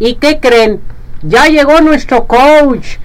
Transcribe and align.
¿Y 0.00 0.14
qué 0.14 0.40
creen? 0.40 0.80
Ya 1.22 1.46
llegó 1.46 1.80
nuestro 1.82 2.26
coach. 2.26 2.96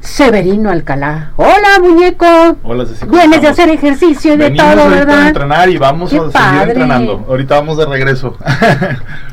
Severino 0.00 0.70
Alcalá. 0.70 1.32
Hola, 1.36 1.80
muñeco. 1.82 2.26
Hola, 2.62 2.86
Ceci. 2.86 3.06
Vienes 3.06 3.42
de 3.42 3.48
hacer 3.48 3.68
ejercicio 3.70 4.34
y 4.34 4.36
de 4.36 4.50
Venimos 4.50 4.74
todo, 4.74 5.10
a 5.10 5.28
entrenar 5.28 5.68
y 5.70 5.76
vamos 5.78 6.10
Qué 6.10 6.16
a 6.16 6.20
seguir 6.20 6.32
padre. 6.32 6.70
entrenando. 6.72 7.24
Ahorita 7.28 7.56
vamos 7.56 7.78
de 7.78 7.86
regreso. 7.86 8.36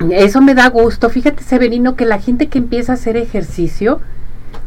Eso 0.09 0.41
me 0.41 0.55
da 0.55 0.69
gusto. 0.69 1.09
Fíjate, 1.09 1.43
Severino, 1.43 1.95
que 1.95 2.05
la 2.05 2.19
gente 2.19 2.47
que 2.47 2.57
empieza 2.57 2.93
a 2.93 2.95
hacer 2.95 3.15
ejercicio, 3.17 3.99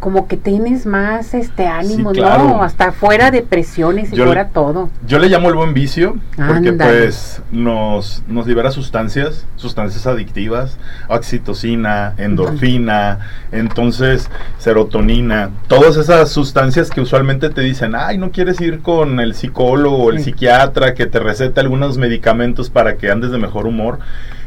como 0.00 0.28
que 0.28 0.36
tienes 0.36 0.86
más 0.86 1.34
este 1.34 1.66
ánimo, 1.66 2.12
claro. 2.12 2.44
¿no? 2.44 2.62
Hasta 2.62 2.92
fuera 2.92 3.30
depresiones 3.30 4.12
y 4.12 4.16
Yo 4.16 4.24
le- 4.24 4.30
fuera 4.30 4.48
todo. 4.48 4.90
Yo 5.06 5.18
le 5.18 5.28
llamo 5.28 5.48
el 5.48 5.54
buen 5.54 5.74
vicio 5.74 6.16
porque 6.36 6.72
pues 6.72 7.42
nos, 7.50 8.22
nos 8.28 8.46
libera 8.46 8.70
sustancias, 8.70 9.46
sustancias 9.56 10.06
adictivas, 10.06 10.78
oxitocina, 11.08 12.14
endorfina, 12.16 13.18
entonces 13.52 14.30
serotonina, 14.58 15.50
todas 15.66 15.96
esas 15.96 16.30
sustancias 16.30 16.90
que 16.90 17.00
usualmente 17.00 17.50
te 17.50 17.60
dicen, 17.60 17.94
ay, 17.96 18.18
no 18.18 18.30
quieres 18.30 18.60
ir 18.60 18.80
con 18.80 19.20
el 19.20 19.34
psicólogo 19.34 19.96
o 20.04 20.10
el 20.10 20.18
Sí. 20.18 20.24
psiquiatra 20.24 20.94
que 20.94 21.06
te 21.06 21.18
receta 21.20 21.60
algunos 21.60 21.98
medicamentos 21.98 22.70
para 22.70 22.96
que 22.96 23.10
andes 23.10 23.30
de 23.30 23.38
mejor 23.38 23.66
humor. 23.66 23.98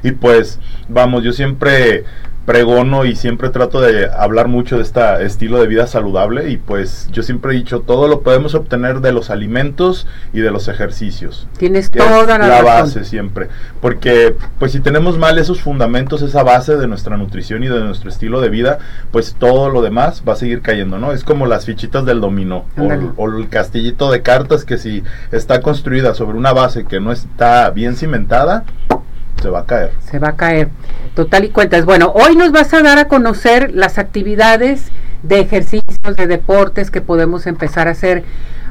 Y 0.03 0.11
pues, 0.13 0.59
vamos, 0.89 1.23
yo 1.23 1.31
siempre 1.33 2.05
pregono 2.45 3.05
y 3.05 3.15
siempre 3.15 3.49
trato 3.49 3.81
de 3.81 4.09
hablar 4.11 4.47
mucho 4.47 4.77
de 4.77 4.83
este 4.83 5.01
estilo 5.25 5.59
de 5.59 5.67
vida 5.67 5.87
saludable 5.87 6.49
y 6.49 6.57
pues 6.57 7.09
yo 7.11 7.23
siempre 7.23 7.53
he 7.53 7.55
dicho 7.55 7.81
todo 7.81 8.07
lo 8.07 8.21
podemos 8.21 8.55
obtener 8.55 9.01
de 9.01 9.11
los 9.11 9.29
alimentos 9.29 10.07
y 10.33 10.39
de 10.39 10.51
los 10.51 10.67
ejercicios. 10.67 11.47
Tienes 11.57 11.91
toda 11.91 12.37
la, 12.37 12.47
la 12.47 12.61
razón. 12.61 12.65
base 12.65 13.05
siempre. 13.05 13.47
Porque 13.79 14.35
pues 14.59 14.71
si 14.71 14.79
tenemos 14.79 15.17
mal 15.17 15.37
esos 15.37 15.61
fundamentos 15.61 16.21
esa 16.21 16.43
base 16.43 16.77
de 16.77 16.87
nuestra 16.87 17.17
nutrición 17.17 17.63
y 17.63 17.67
de 17.67 17.79
nuestro 17.81 18.09
estilo 18.09 18.41
de 18.41 18.49
vida 18.49 18.79
pues 19.11 19.35
todo 19.37 19.69
lo 19.69 19.81
demás 19.81 20.23
va 20.27 20.33
a 20.33 20.35
seguir 20.35 20.61
cayendo 20.61 20.97
no 20.97 21.11
es 21.11 21.23
como 21.23 21.45
las 21.45 21.65
fichitas 21.65 22.05
del 22.05 22.21
dominó 22.21 22.65
o, 22.77 22.89
o 23.17 23.29
el 23.29 23.49
castillito 23.49 24.11
de 24.11 24.21
cartas 24.21 24.65
que 24.65 24.77
si 24.77 25.03
está 25.31 25.61
construida 25.61 26.13
sobre 26.13 26.37
una 26.37 26.53
base 26.53 26.85
que 26.85 26.99
no 26.99 27.11
está 27.11 27.69
bien 27.69 27.95
cimentada 27.95 28.65
se 29.41 29.49
va 29.49 29.59
a 29.59 29.65
caer 29.65 29.91
Se 30.09 30.19
va 30.19 30.29
a 30.29 30.35
caer. 30.35 30.69
Total 31.15 31.43
y 31.43 31.49
cuentas. 31.49 31.85
Bueno, 31.85 32.11
hoy 32.13 32.35
nos 32.35 32.51
vas 32.51 32.73
a 32.73 32.81
dar 32.81 32.97
a 32.99 33.07
conocer 33.07 33.71
las 33.73 33.97
actividades 33.97 34.91
de 35.23 35.39
ejercicios, 35.39 36.15
de 36.15 36.27
deportes 36.27 36.91
que 36.91 37.01
podemos 37.01 37.47
empezar 37.47 37.87
a 37.87 37.91
hacer. 37.91 38.23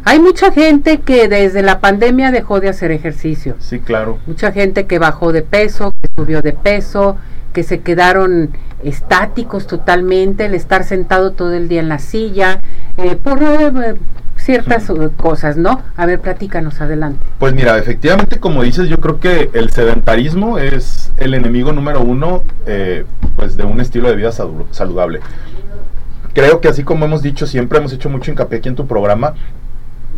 Hay 0.04 0.18
mucha 0.18 0.50
gente 0.50 1.00
que 1.00 1.28
desde 1.28 1.62
la 1.62 1.80
pandemia 1.80 2.30
dejó 2.30 2.60
de 2.60 2.68
hacer 2.68 2.90
ejercicio. 2.90 3.56
sí 3.58 3.80
claro 3.80 4.18
Mucha 4.26 4.50
gente 4.50 4.86
que 4.86 4.98
bajó 4.98 5.32
de 5.32 5.42
peso, 5.42 5.92
que 6.00 6.08
subió 6.16 6.40
de 6.40 6.52
peso, 6.52 7.18
que 7.52 7.62
se 7.62 7.80
quedaron 7.80 8.50
estáticos 8.82 9.66
totalmente, 9.66 10.46
el 10.46 10.54
estar 10.54 10.84
sentado 10.84 11.32
todo 11.32 11.52
el 11.52 11.68
día 11.68 11.80
en 11.80 11.90
la 11.90 11.98
silla, 11.98 12.60
eh, 12.96 13.16
por 13.16 13.42
eh, 13.42 13.96
ciertas 14.50 14.90
eh, 14.90 15.10
cosas, 15.16 15.56
¿no? 15.56 15.80
A 15.96 16.06
ver, 16.06 16.20
platícanos 16.20 16.80
adelante. 16.80 17.24
Pues 17.38 17.54
mira, 17.54 17.78
efectivamente, 17.78 18.40
como 18.40 18.62
dices, 18.64 18.88
yo 18.88 18.96
creo 18.98 19.20
que 19.20 19.50
el 19.52 19.70
sedentarismo 19.70 20.58
es 20.58 21.12
el 21.18 21.34
enemigo 21.34 21.72
número 21.72 22.00
uno 22.00 22.42
eh, 22.66 23.04
pues 23.36 23.56
de 23.56 23.62
un 23.64 23.80
estilo 23.80 24.08
de 24.08 24.16
vida 24.16 24.30
salu- 24.30 24.66
saludable. 24.72 25.20
Creo 26.34 26.60
que 26.60 26.68
así 26.68 26.82
como 26.84 27.04
hemos 27.04 27.22
dicho, 27.22 27.46
siempre 27.46 27.78
hemos 27.78 27.92
hecho 27.92 28.08
mucho 28.08 28.30
hincapié 28.30 28.58
aquí 28.58 28.68
en 28.68 28.76
tu 28.76 28.86
programa, 28.86 29.34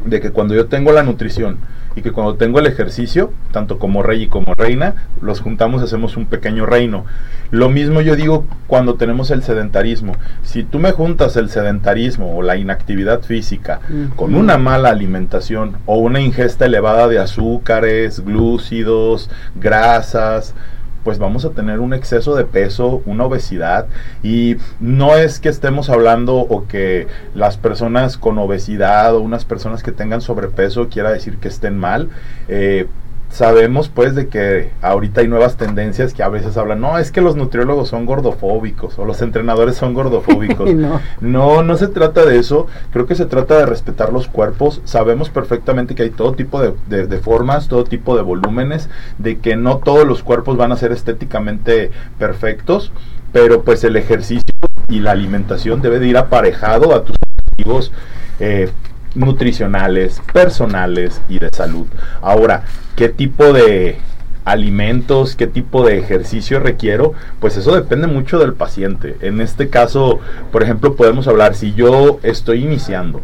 de 0.04 0.20
que 0.20 0.30
cuando 0.30 0.54
yo 0.54 0.66
tengo 0.66 0.92
la 0.92 1.02
nutrición 1.02 1.58
y 1.94 2.02
que 2.02 2.12
cuando 2.12 2.36
tengo 2.36 2.58
el 2.58 2.66
ejercicio, 2.66 3.32
tanto 3.50 3.78
como 3.78 4.02
rey 4.02 4.22
y 4.22 4.26
como 4.26 4.54
reina, 4.54 4.94
los 5.20 5.40
juntamos 5.40 5.82
y 5.82 5.84
hacemos 5.84 6.16
un 6.16 6.26
pequeño 6.26 6.66
reino. 6.66 7.04
Lo 7.50 7.68
mismo 7.68 8.00
yo 8.00 8.16
digo 8.16 8.46
cuando 8.66 8.94
tenemos 8.94 9.30
el 9.30 9.42
sedentarismo. 9.42 10.16
Si 10.42 10.62
tú 10.62 10.78
me 10.78 10.92
juntas 10.92 11.36
el 11.36 11.50
sedentarismo 11.50 12.34
o 12.36 12.42
la 12.42 12.56
inactividad 12.56 13.22
física 13.22 13.80
con 14.16 14.34
una 14.34 14.56
mala 14.56 14.88
alimentación 14.88 15.76
o 15.84 15.98
una 15.98 16.20
ingesta 16.20 16.64
elevada 16.64 17.08
de 17.08 17.18
azúcares, 17.18 18.24
glúcidos, 18.24 19.28
grasas, 19.54 20.54
pues 21.04 21.18
vamos 21.18 21.44
a 21.44 21.50
tener 21.50 21.80
un 21.80 21.94
exceso 21.94 22.34
de 22.34 22.44
peso, 22.44 23.02
una 23.06 23.24
obesidad 23.24 23.86
y 24.22 24.56
no 24.80 25.16
es 25.16 25.40
que 25.40 25.48
estemos 25.48 25.90
hablando 25.90 26.36
o 26.36 26.66
que 26.66 27.06
las 27.34 27.56
personas 27.56 28.16
con 28.16 28.38
obesidad 28.38 29.14
o 29.14 29.20
unas 29.20 29.44
personas 29.44 29.82
que 29.82 29.92
tengan 29.92 30.20
sobrepeso 30.20 30.88
quiera 30.88 31.10
decir 31.10 31.38
que 31.38 31.48
estén 31.48 31.78
mal. 31.78 32.08
Eh, 32.48 32.86
sabemos 33.32 33.88
pues 33.88 34.14
de 34.14 34.28
que 34.28 34.70
ahorita 34.82 35.22
hay 35.22 35.26
nuevas 35.28 35.56
tendencias 35.56 36.12
que 36.12 36.22
a 36.22 36.28
veces 36.28 36.56
hablan, 36.58 36.80
no, 36.82 36.98
es 36.98 37.10
que 37.10 37.22
los 37.22 37.34
nutriólogos 37.34 37.88
son 37.88 38.04
gordofóbicos 38.04 38.98
o 38.98 39.04
los 39.06 39.22
entrenadores 39.22 39.76
son 39.76 39.94
gordofóbicos. 39.94 40.70
No. 40.82 41.00
No, 41.20 41.62
no 41.62 41.76
se 41.76 41.88
trata 41.88 42.24
de 42.24 42.38
eso. 42.38 42.66
Creo 42.92 43.06
que 43.06 43.14
se 43.14 43.26
trata 43.26 43.56
de 43.56 43.66
respetar 43.66 44.12
los 44.12 44.26
cuerpos. 44.28 44.80
Sabemos 44.84 45.30
perfectamente 45.30 45.94
que 45.94 46.02
hay 46.04 46.10
todo 46.10 46.32
tipo 46.34 46.60
de, 46.60 46.74
de- 46.88 47.06
de 47.06 47.18
formas, 47.18 47.68
todo 47.68 47.84
tipo 47.84 48.16
de 48.16 48.22
volúmenes, 48.22 48.88
de 49.18 49.38
que 49.38 49.56
no 49.56 49.78
todos 49.78 50.06
los 50.06 50.22
cuerpos 50.22 50.56
van 50.56 50.72
a 50.72 50.76
ser 50.76 50.92
estéticamente 50.92 51.90
perfectos, 52.18 52.92
pero 53.32 53.62
pues 53.62 53.82
el 53.84 53.96
ejercicio 53.96 54.42
y 54.88 55.00
la 55.00 55.12
alimentación 55.12 55.80
debe 55.82 55.98
de 55.98 56.08
ir 56.08 56.16
aparejado 56.18 56.94
a 56.94 57.04
tus 57.04 57.16
objetivos 57.16 57.92
eh, 58.40 58.70
nutricionales, 59.14 60.22
personales 60.32 61.20
y 61.28 61.38
de 61.38 61.48
salud. 61.52 61.86
Ahora, 62.20 62.64
¿qué 62.96 63.08
tipo 63.08 63.52
de 63.52 63.98
alimentos, 64.44 65.36
qué 65.36 65.46
tipo 65.46 65.86
de 65.86 65.98
ejercicio 65.98 66.58
requiero, 66.60 67.14
pues 67.40 67.56
eso 67.56 67.74
depende 67.74 68.06
mucho 68.06 68.38
del 68.38 68.54
paciente. 68.54 69.16
En 69.20 69.40
este 69.40 69.68
caso, 69.68 70.18
por 70.50 70.62
ejemplo, 70.62 70.96
podemos 70.96 71.28
hablar, 71.28 71.54
si 71.54 71.74
yo 71.74 72.18
estoy 72.22 72.64
iniciando, 72.64 73.20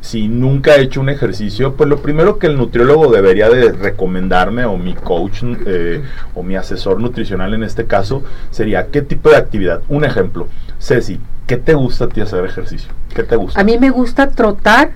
si 0.00 0.28
nunca 0.28 0.74
he 0.74 0.82
hecho 0.82 1.00
un 1.00 1.08
ejercicio, 1.08 1.74
pues 1.74 1.88
lo 1.88 2.02
primero 2.02 2.38
que 2.38 2.48
el 2.48 2.56
nutriólogo 2.56 3.10
debería 3.10 3.48
de 3.48 3.72
recomendarme, 3.72 4.64
o 4.64 4.76
mi 4.76 4.94
coach, 4.94 5.42
eh, 5.44 6.02
o 6.34 6.42
mi 6.42 6.56
asesor 6.56 7.00
nutricional 7.00 7.54
en 7.54 7.62
este 7.62 7.86
caso, 7.86 8.22
sería 8.50 8.88
qué 8.88 9.02
tipo 9.02 9.30
de 9.30 9.36
actividad. 9.36 9.82
Un 9.88 10.04
ejemplo, 10.04 10.48
Ceci, 10.80 11.20
¿qué 11.46 11.56
te 11.56 11.74
gusta 11.74 12.06
a 12.06 12.08
ti 12.08 12.20
hacer 12.20 12.44
ejercicio? 12.44 12.90
¿Qué 13.14 13.22
te 13.22 13.36
gusta? 13.36 13.60
A 13.60 13.64
mí 13.64 13.78
me 13.78 13.90
gusta 13.90 14.28
trotar, 14.30 14.90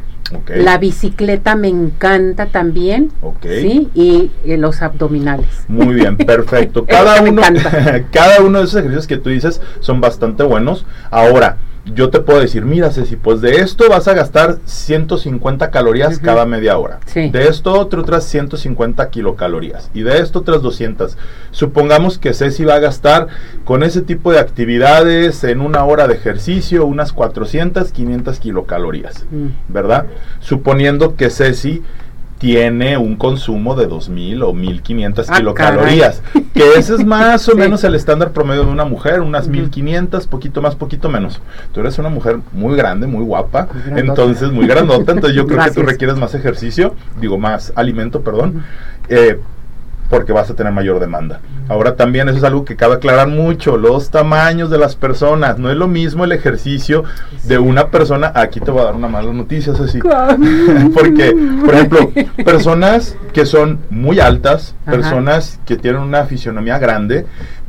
La 0.49 0.79
bicicleta 0.79 1.57
me 1.57 1.69
encanta 1.69 2.47
también. 2.47 3.11
¿sí? 3.43 3.89
Y, 3.95 4.31
eh, 4.45 4.57
los 4.57 4.83
abdominales. 4.83 5.49
Muy 5.69 5.95
bien, 5.95 6.17
perfecto. 6.17 6.85
Cada 6.85 7.23
uno, 7.23 7.43
cada 8.11 8.43
uno 8.43 8.59
de 8.59 8.65
esos 8.65 8.77
ejercicios 8.77 9.07
que 9.07 9.19
tú 9.19 9.31
dices 9.31 9.61
son 9.81 10.01
bastante 10.01 10.43
buenos. 10.43 10.87
Ahora, 11.11 11.59
yo 11.95 12.11
te 12.11 12.21
puedo 12.21 12.41
decir, 12.41 12.65
mira 12.65 12.91
Ceci, 12.91 13.17
pues 13.17 13.41
de 13.41 13.61
esto 13.61 13.89
vas 13.89 14.09
a 14.09 14.15
gastar 14.15 14.59
150 14.65 15.71
calorías 15.71 16.19
cada 16.19 16.45
media 16.45 16.79
hora. 16.79 17.01
Sí. 17.07 17.31
De 17.31 17.49
esto 17.49 17.73
otro 17.73 18.03
otras 18.03 18.25
150 18.25 19.09
kilocalorías. 19.11 19.91
Y 19.95 20.03
de 20.03 20.19
esto 20.19 20.41
otras 20.41 20.63
200. 20.63 21.17
Supongamos 21.53 22.19
que 22.19 22.35
Ceci 22.35 22.65
va 22.65 22.75
a 22.75 22.81
gastar 22.81 23.29
con 23.65 23.83
ese 23.83 24.03
tipo 24.03 24.33
de 24.33 24.41
actividades 24.41 25.45
en 25.45 25.61
una 25.61 25.85
hora 25.85 26.09
de 26.09 26.15
ejercicio 26.15 26.85
unas 26.87 27.13
400, 27.13 27.93
500 27.93 28.41
kilocalorías. 28.41 29.25
Mm. 29.31 29.47
¿verdad? 29.69 30.07
Suponiendo 30.41 31.17
que 31.17 31.31
Ceci 31.31 31.83
tiene 32.39 32.99
un 32.99 33.17
consumo 33.17 33.75
de 33.75 33.87
2000 33.87 34.43
o 34.43 34.53
1500 34.53 35.31
Ah, 35.31 35.37
kilocalorías, 35.39 36.23
que 36.53 36.75
ese 36.77 36.95
es 36.97 37.05
más 37.05 37.49
o 37.49 37.53
Sí. 37.57 37.59
menos 37.59 37.83
el 37.85 37.95
estándar 37.95 38.33
promedio 38.33 38.65
de 38.65 38.71
una 38.71 38.85
mujer, 38.85 39.21
unas 39.21 39.45
Ujú. 39.45 39.53
1500, 39.53 40.27
poquito 40.27 40.61
más, 40.61 40.75
poquito 40.75 41.09
menos. 41.09 41.41
Tú 41.73 41.81
eres 41.81 41.99
una 41.99 42.11
mujer 42.11 42.39
muy 42.53 42.77
grande, 42.77 43.07
muy 43.07 43.25
guapa, 43.25 43.69
Muy 43.91 44.01
entonces 44.01 44.53
muy 44.53 44.67
grandota, 44.67 45.13
entonces 45.13 45.35
yo 45.35 45.47
creo 45.49 45.65
que 45.65 45.71
tú 45.71 45.83
requieres 45.83 46.17
más 46.19 46.35
ejercicio, 46.35 46.95
digo 47.21 47.39
más 47.39 47.73
alimento, 47.75 48.21
perdón. 48.21 48.65
eh, 49.09 49.41
porque 50.09 50.33
vas 50.33 50.51
a 50.51 50.55
tener 50.55 50.73
mayor 50.73 51.01
demanda. 51.01 51.41
Ahora 51.69 51.97
también 51.97 52.29
eso 52.29 52.39
es 52.39 52.45
algo 52.45 52.65
que 52.65 52.77
cabe 52.77 52.95
aclarar 52.95 53.29
mucho, 53.29 53.77
los 53.77 54.11
tamaños 54.11 54.71
de 54.71 54.79
las 54.79 54.95
personas. 54.95 55.59
No 55.59 55.71
es 55.71 55.77
lo 55.77 55.89
mismo 55.89 56.25
el 56.25 56.33
ejercicio 56.33 57.05
de 57.45 57.59
una 57.59 57.89
persona. 57.89 58.33
Aquí 58.35 58.61
te 58.61 58.71
voy 58.71 58.83
a 58.83 58.85
dar 58.85 58.95
una 58.95 59.09
mala 59.09 59.33
noticia, 59.33 59.73
así. 59.73 59.99
Porque, 60.95 61.35
por 61.65 61.75
ejemplo, 61.75 62.13
personas 62.45 63.17
que 63.33 63.47
son 63.47 63.81
muy 63.91 64.21
altas, 64.21 64.75
Ajá. 64.83 64.93
personas 64.93 65.61
que 65.67 65.77
tienen 65.77 66.03
una 66.03 66.25
fisionomía 66.25 66.79
grande, 66.79 67.27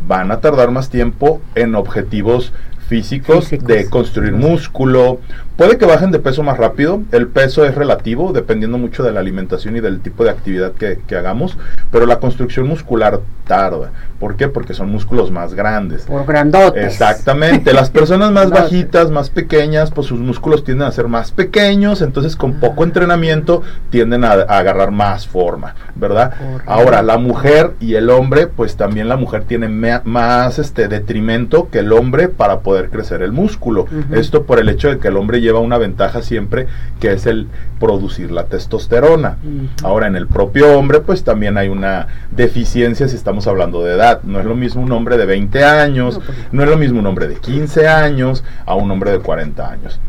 van 0.08 0.32
a 0.32 0.40
tardar 0.40 0.72
más 0.72 0.90
tiempo 0.90 1.42
en 1.56 1.76
objetivos 1.76 2.54
físicos, 2.88 3.50
Físicos. 3.50 3.68
de 3.68 3.90
construir 3.90 4.34
músculo. 4.34 5.20
Puede 5.58 5.78
que 5.80 5.86
bajen 5.86 6.12
de 6.12 6.20
peso 6.20 6.44
más 6.44 6.58
rápido, 6.58 7.02
el 7.12 7.28
peso 7.28 7.66
es 7.66 7.74
relativo, 7.74 8.32
dependiendo 8.32 8.78
mucho 8.78 9.02
de 9.04 9.12
la 9.12 9.22
alimentación 9.22 9.76
y 9.76 9.80
del 9.80 10.02
tipo 10.02 10.24
de 10.24 10.30
actividad 10.30 10.74
que, 10.74 11.00
que 11.08 11.16
hagamos, 11.16 11.58
pero 11.92 12.06
la 12.06 12.20
construcción 12.20 12.68
muscular 12.68 13.22
tarda. 13.48 13.90
¿Por 14.20 14.36
qué? 14.36 14.50
Porque 14.50 14.76
son 14.76 14.92
músculos 14.92 15.32
más 15.32 15.56
grandes. 15.56 16.04
Por 16.04 16.26
grandotes. 16.28 16.86
Exactamente, 16.86 17.74
las 17.74 17.90
personas 17.90 18.32
más 18.32 18.50
bajitas, 18.52 19.10
más 19.10 19.32
pequeñas, 19.32 19.90
pues 19.90 20.06
sus 20.08 20.20
músculos 20.20 20.64
tienden 20.64 20.88
a 20.88 20.92
ser 20.92 21.08
más 21.08 21.32
pequeños, 21.32 22.04
entonces 22.04 22.36
con 22.36 22.60
poco 22.60 22.84
entrenamiento 22.84 23.64
tienden 23.90 24.26
a, 24.26 24.34
a 24.34 24.60
agarrar 24.60 24.92
más 24.92 25.28
forma, 25.28 25.74
¿verdad? 25.96 26.34
Correcto. 26.38 26.72
Ahora, 26.72 27.02
la 27.02 27.18
mujer 27.18 27.72
y 27.80 27.96
el 27.96 28.12
hombre, 28.12 28.46
pues 28.46 28.76
también 28.76 29.10
la 29.10 29.18
mujer 29.18 29.44
tiene 29.46 29.70
más 30.04 30.60
este 30.60 30.88
detrimento 30.88 31.70
que 31.72 31.80
el 31.80 31.92
hombre 31.94 32.28
para 32.28 32.60
poder 32.60 32.77
crecer 32.90 33.22
el 33.22 33.32
músculo. 33.32 33.86
Esto 34.12 34.44
por 34.44 34.60
el 34.60 34.70
hecho 34.70 34.90
de 34.90 35.00
que 35.00 35.08
el 35.10 35.18
hombre 35.18 35.42
lleva 35.42 35.60
una 35.60 35.78
ventaja 35.78 36.22
siempre, 36.22 36.68
que 37.00 37.12
es 37.14 37.26
el 37.26 37.48
producir 37.80 38.32
la 38.32 38.46
testosterona. 38.46 39.38
Ahora, 39.84 40.08
en 40.08 40.16
el 40.16 40.28
propio 40.28 40.78
hombre, 40.78 41.00
pues 41.02 41.24
también 41.24 41.58
hay 41.58 41.70
una 41.70 42.08
deficiencia 42.32 43.08
si 43.08 43.16
estamos 43.16 43.48
hablando 43.48 43.84
de 43.84 43.94
edad. 43.96 44.22
No 44.24 44.40
es 44.40 44.46
lo 44.46 44.56
mismo 44.56 44.82
un 44.82 44.92
hombre 44.92 45.18
de 45.18 45.26
20 45.26 45.64
años, 45.64 46.16
No, 46.20 46.26
pues- 46.26 46.38
no 46.52 46.64
es 46.64 46.70
lo 46.70 46.78
mismo 46.78 47.00
un 47.00 47.06
hombre 47.08 47.28
de 47.28 47.36
15 47.36 47.88
años 47.88 48.44
a 48.66 48.76
un 48.76 48.90
hombre 48.92 49.12
de 49.12 49.20
40 49.20 49.70
años. 49.70 50.00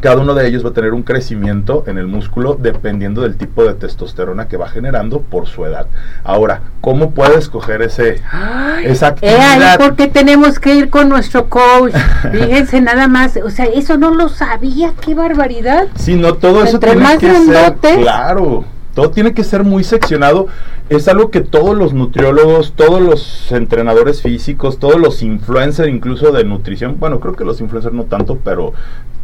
Cada 0.00 0.18
uno 0.20 0.34
de 0.34 0.48
ellos 0.48 0.64
va 0.64 0.70
a 0.70 0.72
tener 0.72 0.94
un 0.94 1.02
crecimiento 1.02 1.84
en 1.86 1.98
el 1.98 2.06
músculo 2.06 2.56
dependiendo 2.60 3.22
del 3.22 3.36
tipo 3.36 3.64
de 3.64 3.74
testosterona 3.74 4.48
que 4.48 4.56
va 4.56 4.68
generando 4.68 5.20
por 5.20 5.46
su 5.46 5.64
edad. 5.64 5.86
Ahora, 6.24 6.62
¿cómo 6.80 7.10
puede 7.12 7.38
escoger 7.38 7.82
ese, 7.82 8.20
Ay, 8.32 8.86
esa 8.86 9.06
ahí 9.06 9.12
actividad? 9.12 9.78
porque 9.78 10.08
tenemos 10.08 10.58
que 10.58 10.74
ir 10.74 10.90
con 10.90 11.08
nuestro 11.08 11.48
coach. 11.48 11.92
Fíjense 12.32 12.80
nada 12.80 13.06
más, 13.06 13.36
o 13.44 13.50
sea, 13.50 13.66
eso 13.66 13.96
no 13.96 14.12
lo 14.14 14.28
sabía, 14.28 14.92
qué 15.00 15.14
barbaridad. 15.14 15.86
Si 15.94 16.14
no, 16.14 16.34
todo 16.34 16.64
eso 16.64 16.74
Entre 16.76 16.90
tiene 16.92 17.04
más 17.04 17.18
que 17.18 17.30
ser, 17.30 17.46
grandotes. 17.46 17.98
claro, 17.98 18.64
todo 18.94 19.10
tiene 19.10 19.34
que 19.34 19.44
ser 19.44 19.62
muy 19.62 19.84
seccionado. 19.84 20.48
Es 20.88 21.08
algo 21.08 21.30
que 21.30 21.40
todos 21.40 21.76
los 21.78 21.94
nutriólogos, 21.94 22.72
todos 22.74 23.00
los 23.00 23.50
entrenadores 23.52 24.20
físicos, 24.20 24.78
todos 24.78 24.96
los 25.00 25.22
influencers, 25.22 25.88
incluso 25.88 26.32
de 26.32 26.44
nutrición, 26.44 26.96
bueno, 26.98 27.18
creo 27.20 27.34
que 27.34 27.44
los 27.44 27.60
influencers 27.62 27.94
no 27.94 28.04
tanto, 28.04 28.38
pero 28.44 28.74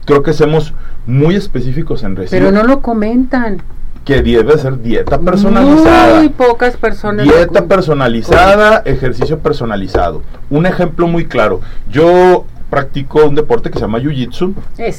creo 0.04 0.22
que 0.22 0.32
somos 0.32 0.74
muy 1.06 1.34
específicos 1.36 2.02
en 2.02 2.14
decir 2.14 2.38
Pero 2.38 2.50
no 2.52 2.64
lo 2.64 2.80
comentan. 2.80 3.62
que 4.04 4.22
debe 4.22 4.56
ser 4.58 4.80
dieta 4.80 5.18
personalizada. 5.20 6.18
Muy 6.18 6.28
pocas 6.30 6.76
personas. 6.76 7.26
Dieta 7.26 7.66
personalizada, 7.66 8.82
ejercicio 8.86 9.38
personalizado. 9.38 10.22
Un 10.50 10.64
ejemplo 10.66 11.06
muy 11.06 11.26
claro. 11.26 11.60
Yo 11.90 12.46
practico 12.70 13.24
un 13.26 13.34
deporte 13.34 13.70
que 13.70 13.78
se 13.78 13.82
llama 13.84 13.98
Jiu-Jitsu. 13.98 14.54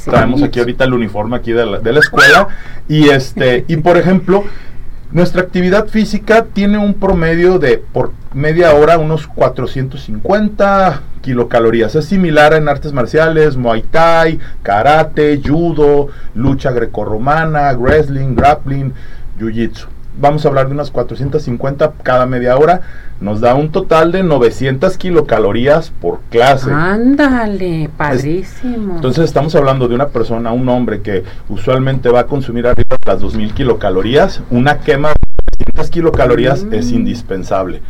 Traemos 0.06 0.42
aquí 0.44 0.60
ahorita 0.60 0.84
el 0.86 0.94
uniforme 0.94 1.38
aquí 1.38 1.51
de 1.51 1.66
la, 1.66 1.80
de 1.80 1.92
la 1.94 2.00
escuela. 2.00 2.48
Y 2.88 3.10
este, 3.10 3.66
y 3.68 3.78
por 3.78 3.98
ejemplo, 3.98 4.44
nuestra 5.11 5.41
actividad 5.41 5.88
física 5.88 6.45
tiene 6.53 6.77
un 6.77 6.94
promedio 6.94 7.57
de 7.57 7.77
por 7.77 8.13
media 8.33 8.73
hora 8.75 9.00
unos 9.00 9.25
450 9.27 11.01
kilocalorías. 11.21 11.95
Es 11.95 12.06
similar 12.06 12.53
en 12.53 12.69
artes 12.69 12.94
marciales, 12.94 13.57
Muay 13.57 13.81
Thai, 13.83 14.39
karate, 14.61 15.41
judo, 15.44 16.09
lucha 16.35 16.71
grecorromana, 16.71 17.73
wrestling, 17.73 18.35
grappling, 18.35 18.94
jiu-jitsu. 19.39 19.88
Vamos 20.19 20.45
a 20.45 20.50
hablar 20.50 20.68
de 20.68 20.74
unas 20.74 20.92
450 20.92 21.94
cada 22.04 22.25
media 22.25 22.57
hora. 22.57 22.81
Nos 23.21 23.39
da 23.42 23.56
un 23.56 23.69
total 23.71 24.12
de 24.12 24.21
900 24.24 24.98
kilocalorías 24.98 25.92
por 26.01 26.19
clase. 26.30 26.71
Ándale, 26.71 27.89
padrísimo. 27.98 28.95
Entonces 28.95 29.25
estamos 29.25 29.56
hablando 29.56 29.88
de 29.88 29.95
una 29.95 30.07
persona, 30.10 30.51
un 30.51 30.68
hombre 30.69 31.01
que 31.01 31.24
usualmente 31.50 32.10
va 32.10 32.21
a 32.21 32.25
consumir 32.25 32.68
arriba 32.68 32.95
de 33.04 33.12
las 33.12 33.21
2000 33.21 33.54
kilocalorías. 33.54 34.42
Una 34.51 34.80
quema 34.80 35.10
de 35.10 35.16
300 35.74 35.89
kilocalorías 35.89 36.63
Mm. 36.65 36.74
es 36.74 36.92
indispensable. 36.92 37.81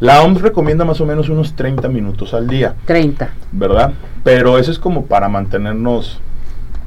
La 0.00 0.22
OMS 0.22 0.42
recomienda 0.42 0.84
más 0.84 1.00
o 1.00 1.06
menos 1.06 1.28
unos 1.28 1.54
30 1.56 1.88
minutos 1.88 2.32
al 2.32 2.46
día, 2.46 2.74
30, 2.86 3.30
¿verdad? 3.50 3.92
Pero 4.22 4.56
eso 4.58 4.70
es 4.70 4.78
como 4.78 5.06
para 5.06 5.28
mantenernos 5.28 6.20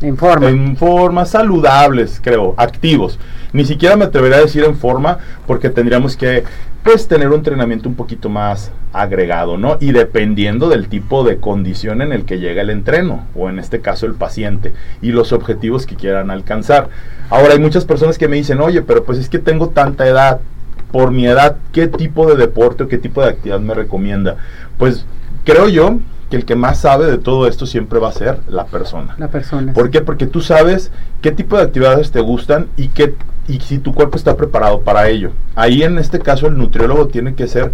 en 0.02 0.18
forma. 0.18 0.50
en 0.50 0.76
forma 0.78 1.26
saludables, 1.26 2.20
creo, 2.24 2.54
activos. 2.58 3.20
Ni 3.54 3.66
siquiera 3.66 3.96
me 3.96 4.06
atrevería 4.06 4.38
a 4.38 4.42
decir 4.42 4.64
en 4.64 4.78
forma 4.78 5.20
porque 5.46 5.70
tendríamos 5.70 6.16
que 6.16 6.44
pues 6.84 7.08
tener 7.08 7.28
un 7.28 7.36
entrenamiento 7.36 7.88
un 7.88 7.96
poquito 7.96 8.28
más 8.28 8.72
agregado, 8.92 9.58
¿no? 9.58 9.78
Y 9.80 9.92
dependiendo 9.92 10.68
del 10.68 10.88
tipo 10.88 11.24
de 11.24 11.38
condición 11.38 12.02
en 12.02 12.12
el 12.12 12.26
que 12.26 12.40
llega 12.40 12.64
el 12.64 12.72
entreno 12.72 13.26
o 13.36 13.50
en 13.50 13.60
este 13.60 13.82
caso 13.82 14.08
el 14.08 14.16
paciente 14.16 14.74
y 15.02 15.12
los 15.12 15.32
objetivos 15.32 15.86
que 15.86 15.96
quieran 15.96 16.32
alcanzar. 16.32 16.90
Ahora 17.30 17.54
hay 17.54 17.60
muchas 17.60 17.86
personas 17.86 18.18
que 18.18 18.28
me 18.28 18.38
dicen, 18.38 18.60
"Oye, 18.62 18.82
pero 18.82 19.04
pues 19.04 19.20
es 19.20 19.30
que 19.30 19.38
tengo 19.38 19.70
tanta 19.70 20.08
edad, 20.08 20.40
por 20.92 21.12
mi 21.12 21.28
edad, 21.28 21.58
¿qué 21.72 21.88
tipo 21.88 22.28
de 22.28 22.36
deporte 22.36 22.84
o 22.84 22.88
qué 22.88 22.98
tipo 22.98 23.22
de 23.22 23.30
actividad 23.30 23.60
me 23.60 23.76
recomienda?" 23.76 24.38
Pues 24.78 25.06
creo 25.46 25.70
yo 25.70 26.00
que 26.32 26.38
el 26.38 26.46
que 26.46 26.56
más 26.56 26.80
sabe 26.80 27.06
de 27.06 27.18
todo 27.18 27.46
esto 27.46 27.68
siempre 27.68 28.00
va 28.00 28.10
a 28.10 28.14
ser 28.14 28.40
la 28.48 28.66
persona. 28.66 29.16
la 29.20 29.28
persona. 29.28 29.74
¿Por 29.74 29.92
qué? 29.92 30.02
Porque 30.02 30.26
tú 30.26 30.42
sabes 30.42 30.92
qué 31.22 31.32
tipo 31.32 31.58
de 31.58 31.64
actividades 31.64 32.10
te 32.12 32.22
gustan 32.22 32.68
y 32.78 32.88
qué 32.88 33.14
y 33.48 33.60
si 33.60 33.80
tu 33.80 33.94
cuerpo 33.94 34.18
está 34.18 34.38
preparado 34.38 34.80
para 34.82 35.10
ello. 35.10 35.32
Ahí 35.56 35.84
en 35.84 35.98
este 35.98 36.20
caso 36.20 36.48
el 36.48 36.58
nutriólogo 36.58 37.08
tiene 37.08 37.36
que 37.36 37.48
ser 37.48 37.74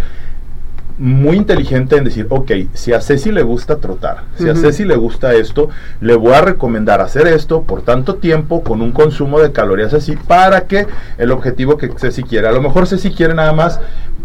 muy 0.98 1.38
inteligente 1.38 1.95
en 1.98 2.06
decir, 2.06 2.25
ok, 2.30 2.51
si 2.74 2.94
a 2.94 3.01
Ceci 3.01 3.31
le 3.31 3.44
gusta 3.44 3.77
trotar, 3.77 4.24
si 4.36 4.50
a. 4.50 4.56
Ceci 4.56 4.83
le 4.83 4.95
gusta 4.95 5.36
esto, 5.36 5.69
le 6.01 6.15
voy 6.15 6.33
a 6.33 6.42
recomendar 6.42 7.01
hacer 7.01 7.27
esto 7.27 7.62
por 7.62 7.83
tanto 7.83 8.15
tiempo 8.15 8.63
con 8.63 8.81
un 8.81 8.92
consumo 8.92 9.39
de 9.39 9.51
calorías 9.51 9.94
así 9.94 10.15
para 10.15 10.62
que 10.62 10.88
el 11.19 11.31
objetivo 11.31 11.77
que 11.77 11.92
Ceci 11.98 12.24
quiere. 12.24 12.48
A 12.48 12.51
lo 12.51 12.62
mejor 12.62 12.88
Ceci 12.88 13.12
quiere 13.12 13.36
nada 13.36 13.54
más 13.54 13.80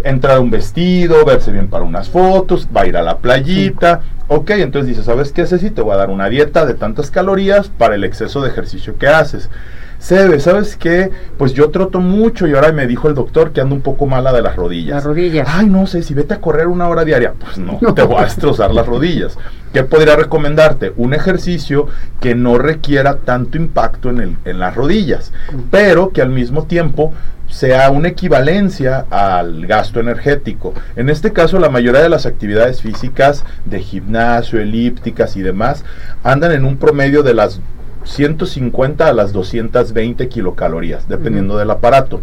entrar 0.04 0.36
a 0.36 0.40
un 0.40 0.50
vestido, 0.50 1.24
verse 1.24 1.52
bien 1.52 1.68
para 1.68 1.84
unas 1.84 2.08
fotos, 2.08 2.68
va 2.74 2.82
a 2.82 2.86
ir 2.86 2.96
a 2.96 3.02
la 3.02 3.18
playita. 3.18 4.00
Ok, 4.34 4.50
entonces 4.52 4.88
dice, 4.88 5.02
¿sabes 5.04 5.30
qué, 5.32 5.46
Ceci? 5.46 5.70
Te 5.70 5.82
voy 5.82 5.92
a 5.92 5.98
dar 5.98 6.08
una 6.08 6.28
dieta 6.30 6.64
de 6.64 6.72
tantas 6.74 7.10
calorías 7.10 7.68
para 7.68 7.96
el 7.96 8.04
exceso 8.04 8.40
de 8.40 8.48
ejercicio 8.48 8.96
que 8.96 9.06
haces. 9.06 9.50
Sebe, 9.98 10.40
¿sabes 10.40 10.76
qué? 10.76 11.10
Pues 11.38 11.52
yo 11.52 11.68
troto 11.70 12.00
mucho 12.00 12.48
y 12.48 12.54
ahora 12.54 12.72
me 12.72 12.86
dijo 12.86 13.08
el 13.08 13.14
doctor 13.14 13.52
que 13.52 13.60
ando 13.60 13.74
un 13.74 13.82
poco 13.82 14.06
mala 14.06 14.32
de 14.32 14.40
las 14.42 14.56
rodillas. 14.56 14.96
Las 14.96 15.04
rodillas. 15.04 15.46
Ay, 15.50 15.66
no 15.66 15.86
sé, 15.86 16.02
si 16.02 16.14
vete 16.14 16.32
a 16.34 16.40
correr 16.40 16.66
una 16.66 16.88
hora 16.88 17.04
diaria. 17.04 17.34
Pues 17.38 17.58
no, 17.58 17.78
No. 17.82 17.92
te 17.94 18.02
voy 18.02 18.16
a 18.16 18.24
destrozar 18.24 18.72
las 18.72 18.86
rodillas. 18.86 19.36
¿Qué 19.72 19.84
podría 19.84 20.16
recomendarte? 20.16 20.92
Un 20.96 21.12
ejercicio 21.14 21.86
que 22.20 22.34
no 22.34 22.56
requiera 22.58 23.16
tanto 23.18 23.58
impacto 23.58 24.08
en, 24.10 24.20
el, 24.20 24.36
en 24.46 24.58
las 24.58 24.74
rodillas, 24.74 25.30
pero 25.70 26.10
que 26.10 26.22
al 26.22 26.30
mismo 26.30 26.64
tiempo 26.64 27.12
sea 27.52 27.90
una 27.90 28.08
equivalencia 28.08 29.04
al 29.10 29.66
gasto 29.66 30.00
energético. 30.00 30.72
En 30.96 31.10
este 31.10 31.32
caso, 31.32 31.58
la 31.58 31.68
mayoría 31.68 32.00
de 32.00 32.08
las 32.08 32.24
actividades 32.24 32.80
físicas 32.80 33.44
de 33.66 33.80
gimnasio, 33.80 34.58
elípticas 34.58 35.36
y 35.36 35.42
demás 35.42 35.84
andan 36.24 36.52
en 36.52 36.64
un 36.64 36.78
promedio 36.78 37.22
de 37.22 37.34
las 37.34 37.60
150 38.04 39.06
a 39.06 39.12
las 39.12 39.32
220 39.32 40.28
kilocalorías, 40.28 41.08
dependiendo 41.08 41.58
del 41.58 41.70
aparato 41.70 42.20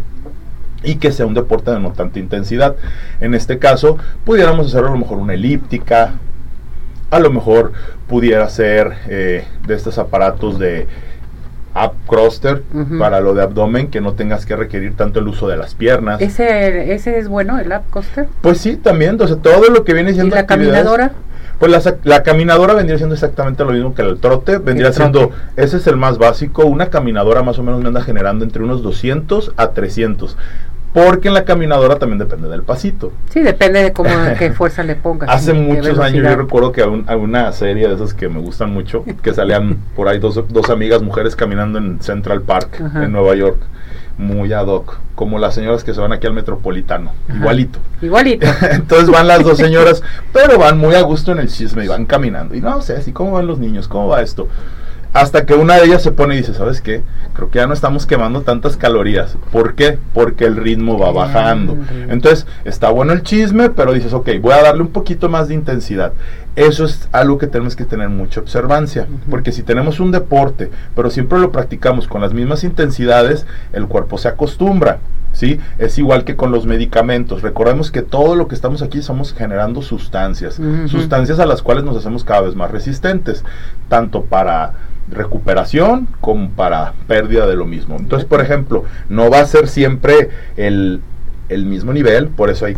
y 0.82 0.96
que 0.96 1.12
sea 1.12 1.26
un 1.26 1.34
deporte 1.34 1.70
de 1.70 1.78
no 1.78 1.92
tanta 1.92 2.18
intensidad. 2.18 2.74
En 3.20 3.34
este 3.34 3.58
caso, 3.58 3.98
pudiéramos 4.24 4.66
hacer 4.66 4.84
a 4.84 4.90
lo 4.90 4.98
mejor 4.98 5.18
una 5.18 5.34
elíptica, 5.34 6.14
a 7.10 7.20
lo 7.20 7.30
mejor 7.30 7.72
pudiera 8.08 8.48
ser 8.48 8.94
eh, 9.08 9.44
de 9.64 9.74
estos 9.74 9.96
aparatos 9.98 10.58
de 10.58 10.88
up 11.74 11.92
thruster 12.08 12.62
Ujú. 12.74 12.98
para 12.98 13.20
lo 13.20 13.34
de 13.34 13.42
abdomen, 13.42 13.88
que 13.88 14.00
no 14.00 14.14
tengas 14.14 14.46
que 14.46 14.56
requerir 14.56 14.96
tanto 14.96 15.20
el 15.20 15.28
uso 15.28 15.48
de 15.48 15.56
las 15.56 15.74
piernas. 15.74 16.20
Ese, 16.20 16.92
ese 16.94 17.18
es 17.18 17.28
bueno, 17.28 17.58
el 17.58 17.70
app 17.72 17.88
coaster. 17.90 18.26
Pues 18.40 18.58
sí, 18.58 18.76
también, 18.76 19.12
entonces 19.12 19.40
todo 19.42 19.68
lo 19.70 19.84
que 19.84 19.94
viene 19.94 20.10
¿Y 20.10 20.14
siendo 20.14 20.34
la 20.34 20.42
actividades- 20.42 20.46
caminadora? 20.84 21.12
Pues 21.58 21.70
la, 21.70 21.94
la 22.04 22.22
caminadora 22.22 22.72
vendría 22.72 22.96
siendo 22.96 23.14
exactamente 23.14 23.62
lo 23.66 23.72
mismo 23.72 23.94
que 23.94 24.00
el 24.00 24.18
trote. 24.18 24.56
Vendría 24.56 24.88
El 24.88 24.94
siendo, 24.94 25.30
ese 25.56 25.76
es 25.76 25.86
el 25.86 25.96
más 25.96 26.16
básico. 26.16 26.64
Una 26.64 26.88
caminadora 26.88 27.42
más 27.42 27.58
o 27.58 27.62
menos 27.62 27.82
me 27.82 27.88
anda 27.88 28.00
generando 28.00 28.46
entre 28.46 28.62
unos 28.62 28.82
200 28.82 29.52
a 29.58 29.68
300. 29.72 30.38
Porque 30.92 31.28
en 31.28 31.34
la 31.34 31.44
caminadora 31.44 31.96
también 31.98 32.18
depende 32.18 32.48
del 32.48 32.62
pasito. 32.62 33.12
Sí, 33.32 33.40
depende 33.40 33.82
de 33.82 33.92
cómo, 33.92 34.10
qué 34.38 34.52
fuerza 34.52 34.82
le 34.82 34.96
pongas. 34.96 35.30
Hace 35.30 35.52
muchos 35.52 35.98
años 35.98 36.24
yo 36.24 36.36
recuerdo 36.36 36.72
que 36.72 36.82
había 36.82 37.16
una 37.16 37.52
serie 37.52 37.86
de 37.88 37.94
esas 37.94 38.12
que 38.12 38.28
me 38.28 38.40
gustan 38.40 38.72
mucho, 38.72 39.04
que 39.22 39.32
salían 39.32 39.78
por 39.94 40.08
ahí 40.08 40.18
dos, 40.18 40.42
dos 40.48 40.68
amigas 40.70 41.02
mujeres 41.02 41.36
caminando 41.36 41.78
en 41.78 42.02
Central 42.02 42.42
Park, 42.42 42.80
Ajá. 42.84 43.04
en 43.04 43.12
Nueva 43.12 43.34
York. 43.36 43.58
Muy 44.18 44.52
ad 44.52 44.66
hoc, 44.66 44.98
como 45.14 45.38
las 45.38 45.54
señoras 45.54 45.82
que 45.82 45.94
se 45.94 46.00
van 46.00 46.12
aquí 46.12 46.26
al 46.26 46.34
Metropolitano, 46.34 47.12
Ajá. 47.26 47.38
igualito. 47.38 47.78
Igualito. 48.02 48.46
Entonces 48.70 49.08
van 49.08 49.26
las 49.26 49.42
dos 49.42 49.56
señoras, 49.56 50.02
pero 50.32 50.58
van 50.58 50.76
muy 50.76 50.94
a 50.94 51.00
gusto 51.00 51.32
en 51.32 51.38
el 51.38 51.48
chisme 51.48 51.86
y 51.86 51.88
van 51.88 52.04
caminando. 52.04 52.54
Y 52.54 52.60
no 52.60 52.82
sé, 52.82 52.96
así, 52.96 53.12
¿cómo 53.12 53.32
van 53.32 53.46
los 53.46 53.58
niños? 53.58 53.88
¿Cómo 53.88 54.08
va 54.08 54.20
esto? 54.20 54.46
Hasta 55.12 55.44
que 55.44 55.54
una 55.54 55.76
de 55.76 55.86
ellas 55.86 56.02
se 56.02 56.12
pone 56.12 56.34
y 56.34 56.38
dice, 56.38 56.54
¿sabes 56.54 56.80
qué? 56.80 57.02
Creo 57.34 57.50
que 57.50 57.58
ya 57.58 57.66
no 57.66 57.74
estamos 57.74 58.06
quemando 58.06 58.42
tantas 58.42 58.76
calorías. 58.76 59.36
¿Por 59.50 59.74
qué? 59.74 59.98
Porque 60.14 60.44
el 60.44 60.56
ritmo 60.56 60.98
va 60.98 61.10
bajando. 61.10 61.76
Entonces, 62.08 62.46
está 62.64 62.90
bueno 62.90 63.12
el 63.12 63.22
chisme, 63.22 63.70
pero 63.70 63.92
dices, 63.92 64.12
ok, 64.12 64.30
voy 64.40 64.52
a 64.52 64.62
darle 64.62 64.82
un 64.82 64.92
poquito 64.92 65.28
más 65.28 65.48
de 65.48 65.54
intensidad. 65.54 66.12
Eso 66.56 66.84
es 66.84 67.08
algo 67.12 67.38
que 67.38 67.46
tenemos 67.46 67.76
que 67.76 67.84
tener 67.84 68.08
mucha 68.08 68.40
observancia, 68.40 69.06
porque 69.30 69.52
si 69.52 69.62
tenemos 69.62 70.00
un 70.00 70.10
deporte, 70.10 70.70
pero 70.96 71.10
siempre 71.10 71.38
lo 71.38 71.52
practicamos 71.52 72.08
con 72.08 72.20
las 72.20 72.34
mismas 72.34 72.64
intensidades, 72.64 73.46
el 73.72 73.86
cuerpo 73.86 74.18
se 74.18 74.28
acostumbra. 74.28 74.98
¿sí? 75.32 75.60
Es 75.78 75.98
igual 75.98 76.24
que 76.24 76.36
con 76.36 76.50
los 76.50 76.66
medicamentos. 76.66 77.42
Recordemos 77.42 77.90
que 77.90 78.02
todo 78.02 78.34
lo 78.34 78.48
que 78.48 78.54
estamos 78.54 78.82
aquí 78.82 78.98
estamos 78.98 79.32
generando 79.32 79.82
sustancias, 79.82 80.60
sustancias 80.86 81.38
a 81.38 81.46
las 81.46 81.62
cuales 81.62 81.84
nos 81.84 81.96
hacemos 81.96 82.24
cada 82.24 82.42
vez 82.42 82.54
más 82.54 82.70
resistentes, 82.70 83.44
tanto 83.88 84.24
para 84.24 84.74
recuperación 85.10 86.08
como 86.20 86.50
para 86.50 86.94
pérdida 87.06 87.46
de 87.46 87.56
lo 87.56 87.66
mismo. 87.66 87.96
Entonces, 87.98 88.28
por 88.28 88.40
ejemplo, 88.40 88.84
no 89.08 89.30
va 89.30 89.40
a 89.40 89.46
ser 89.46 89.68
siempre 89.68 90.30
el, 90.56 91.02
mismo 91.48 91.92
nivel, 91.92 92.28
por 92.28 92.50
eso 92.50 92.66
hay 92.66 92.76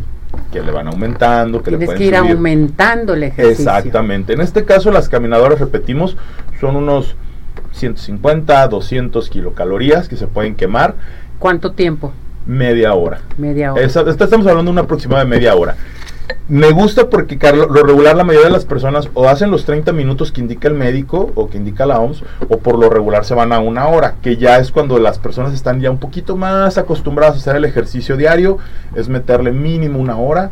que 0.52 0.60
le 0.60 0.70
van 0.70 0.88
aumentando, 0.88 1.62
que 1.62 1.70
Tienes 1.70 1.88
le 1.88 1.94
que 1.94 2.04
ir 2.04 2.16
aumentando 2.16 3.14
el 3.14 3.24
ejercicio. 3.24 3.70
Exactamente. 3.70 4.32
En 4.34 4.40
este 4.40 4.64
caso, 4.64 4.90
las 4.90 5.08
caminadoras, 5.08 5.58
repetimos, 5.58 6.16
son 6.60 6.76
unos 6.76 7.16
150, 7.72 8.68
200 8.68 9.30
kilocalorías 9.30 10.08
que 10.08 10.16
se 10.16 10.26
pueden 10.26 10.54
quemar. 10.54 10.94
¿Cuánto 11.38 11.72
tiempo? 11.72 12.12
Media 12.46 12.92
hora. 12.94 13.20
Media 13.38 13.72
hora. 13.72 13.82
estamos 13.82 14.46
hablando 14.46 14.64
de 14.64 14.70
una 14.70 14.82
aproximada 14.82 15.24
de 15.24 15.30
media 15.30 15.54
hora. 15.54 15.76
Me 16.48 16.70
gusta 16.70 17.08
porque, 17.08 17.38
Carlos, 17.38 17.68
lo 17.70 17.82
regular 17.82 18.16
la 18.16 18.24
mayoría 18.24 18.48
de 18.48 18.52
las 18.52 18.64
personas 18.64 19.08
o 19.14 19.28
hacen 19.28 19.50
los 19.50 19.64
30 19.64 19.92
minutos 19.92 20.32
que 20.32 20.40
indica 20.40 20.68
el 20.68 20.74
médico 20.74 21.32
o 21.34 21.48
que 21.48 21.56
indica 21.56 21.86
la 21.86 22.00
OMS, 22.00 22.22
o 22.48 22.58
por 22.58 22.78
lo 22.78 22.90
regular 22.90 23.24
se 23.24 23.34
van 23.34 23.52
a 23.52 23.60
una 23.60 23.86
hora, 23.88 24.16
que 24.22 24.36
ya 24.36 24.58
es 24.58 24.70
cuando 24.70 24.98
las 24.98 25.18
personas 25.18 25.54
están 25.54 25.80
ya 25.80 25.90
un 25.90 25.98
poquito 25.98 26.36
más 26.36 26.78
acostumbradas 26.78 27.36
a 27.36 27.38
hacer 27.38 27.56
el 27.56 27.64
ejercicio 27.64 28.16
diario, 28.16 28.58
es 28.94 29.08
meterle 29.08 29.52
mínimo 29.52 29.98
una 29.98 30.16
hora 30.16 30.50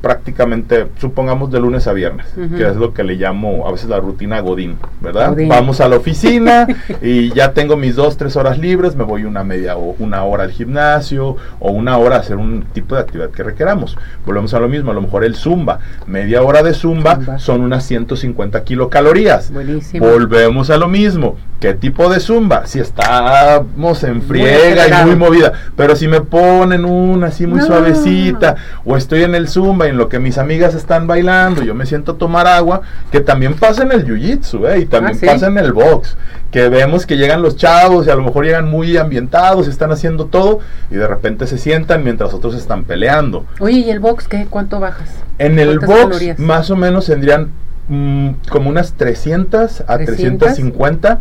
prácticamente, 0.00 0.86
supongamos 0.98 1.50
de 1.50 1.60
lunes 1.60 1.86
a 1.86 1.92
viernes, 1.92 2.26
que 2.56 2.66
es 2.66 2.76
lo 2.76 2.94
que 2.94 3.04
le 3.04 3.16
llamo 3.16 3.66
a 3.66 3.72
veces 3.72 3.88
la 3.88 4.00
rutina 4.00 4.40
Godín, 4.40 4.76
¿verdad? 5.00 5.36
Vamos 5.48 5.80
a 5.80 5.88
la 5.88 5.96
oficina 5.96 6.66
y 7.02 7.32
ya 7.32 7.52
tengo 7.52 7.76
mis 7.76 7.96
dos, 7.96 8.16
tres 8.16 8.36
horas 8.36 8.58
libres, 8.58 8.96
me 8.96 9.04
voy 9.04 9.24
una 9.24 9.44
media 9.44 9.76
o 9.76 9.94
una 9.98 10.24
hora 10.24 10.44
al 10.44 10.52
gimnasio 10.52 11.36
o 11.58 11.70
una 11.70 11.98
hora 11.98 12.16
a 12.16 12.20
hacer 12.20 12.36
un 12.36 12.64
tipo 12.72 12.94
de 12.94 13.02
actividad 13.02 13.30
que 13.30 13.42
requeramos. 13.42 13.96
Volvemos 14.24 14.54
a 14.54 14.60
lo 14.60 14.68
mismo, 14.68 14.90
a 14.90 14.94
lo 14.94 15.02
mejor 15.02 15.24
el 15.24 15.34
zumba, 15.34 15.80
media 16.06 16.42
hora 16.42 16.62
de 16.62 16.74
zumba, 16.74 17.38
son 17.38 17.60
unas 17.60 17.84
150 17.84 18.64
kilocalorías. 18.64 19.52
Buenísimo. 19.52 20.06
Volvemos 20.06 20.70
a 20.70 20.78
lo 20.78 20.88
mismo, 20.88 21.36
¿qué 21.60 21.74
tipo 21.74 22.08
de 22.08 22.20
zumba? 22.20 22.66
Si 22.66 22.80
estamos 22.80 24.02
en 24.02 24.22
friega 24.22 24.88
y 24.88 25.06
muy 25.06 25.14
movida, 25.14 25.52
pero 25.76 25.94
si 25.94 26.08
me 26.08 26.22
ponen 26.22 26.86
una 26.86 27.28
así 27.28 27.46
muy 27.46 27.60
suavecita 27.60 28.56
o 28.84 28.96
estoy 28.96 29.22
en 29.22 29.34
el 29.34 29.46
zumba 29.46 29.86
en 29.86 29.98
lo 29.98 30.08
que 30.08 30.18
mis 30.18 30.38
amigas 30.38 30.74
están 30.74 31.06
bailando, 31.06 31.62
yo 31.62 31.74
me 31.74 31.84
siento 31.84 32.12
a 32.12 32.18
tomar 32.18 32.46
agua, 32.46 32.80
que 33.12 33.20
también 33.20 33.54
pasa 33.54 33.82
en 33.82 33.92
el 33.92 34.06
jiu-jitsu, 34.06 34.66
¿eh? 34.70 34.80
y 34.80 34.86
también 34.86 35.18
ah, 35.22 35.26
pasa 35.26 35.48
en 35.48 35.58
el 35.58 35.72
box, 35.72 36.16
que 36.50 36.70
vemos 36.70 37.04
que 37.04 37.18
llegan 37.18 37.42
los 37.42 37.56
chavos 37.56 38.06
y 38.06 38.10
a 38.10 38.14
lo 38.14 38.22
mejor 38.22 38.46
llegan 38.46 38.68
muy 38.68 38.96
ambientados, 38.96 39.68
están 39.68 39.92
haciendo 39.92 40.26
todo, 40.26 40.60
y 40.90 40.94
de 40.94 41.06
repente 41.06 41.46
se 41.46 41.58
sientan 41.58 42.02
mientras 42.02 42.32
otros 42.32 42.54
están 42.54 42.84
peleando. 42.84 43.44
Oye, 43.60 43.80
¿y 43.80 43.90
el 43.90 44.00
box 44.00 44.28
qué? 44.28 44.46
¿Cuánto 44.48 44.80
bajas? 44.80 45.10
En 45.38 45.58
el 45.58 45.78
box 45.78 46.38
más 46.38 46.70
o 46.70 46.76
menos 46.76 47.06
tendrían 47.06 47.50
mm, 47.88 48.30
como 48.48 48.70
unas 48.70 48.94
300 48.94 49.84
a 49.86 49.98
350 49.98 51.20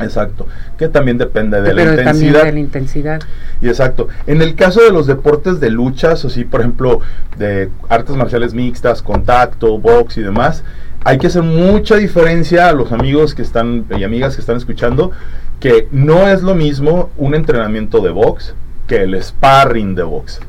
Exacto, 0.00 0.48
que 0.76 0.88
también 0.88 1.18
depende 1.18 1.60
de 1.62 1.72
la 1.72 1.84
intensidad. 1.84 2.44
de 2.44 2.52
la 2.52 2.58
intensidad. 2.58 3.20
Y 3.60 3.68
exacto. 3.68 4.08
En 4.26 4.42
el 4.42 4.56
caso 4.56 4.82
de 4.82 4.90
los 4.90 5.06
deportes 5.06 5.60
de 5.60 5.70
luchas, 5.70 6.24
o 6.24 6.30
sí, 6.30 6.44
por 6.44 6.60
ejemplo, 6.60 7.00
de 7.38 7.70
artes 7.88 8.16
marciales 8.16 8.54
mixtas, 8.54 9.02
contacto, 9.02 9.78
box 9.78 10.18
y 10.18 10.22
demás, 10.22 10.64
hay 11.04 11.18
que 11.18 11.28
hacer 11.28 11.42
mucha 11.42 11.96
diferencia 11.96 12.68
a 12.68 12.72
los 12.72 12.90
amigos 12.90 13.34
que 13.34 13.42
están 13.42 13.84
y 13.96 14.02
amigas 14.02 14.34
que 14.34 14.40
están 14.40 14.56
escuchando, 14.56 15.12
que 15.60 15.86
no 15.92 16.28
es 16.28 16.42
lo 16.42 16.54
mismo 16.54 17.10
un 17.16 17.34
entrenamiento 17.34 18.00
de 18.00 18.10
box 18.10 18.54
que 18.88 18.96
el 19.02 19.22
sparring 19.22 19.94
de 19.94 20.02
box. 20.02 20.40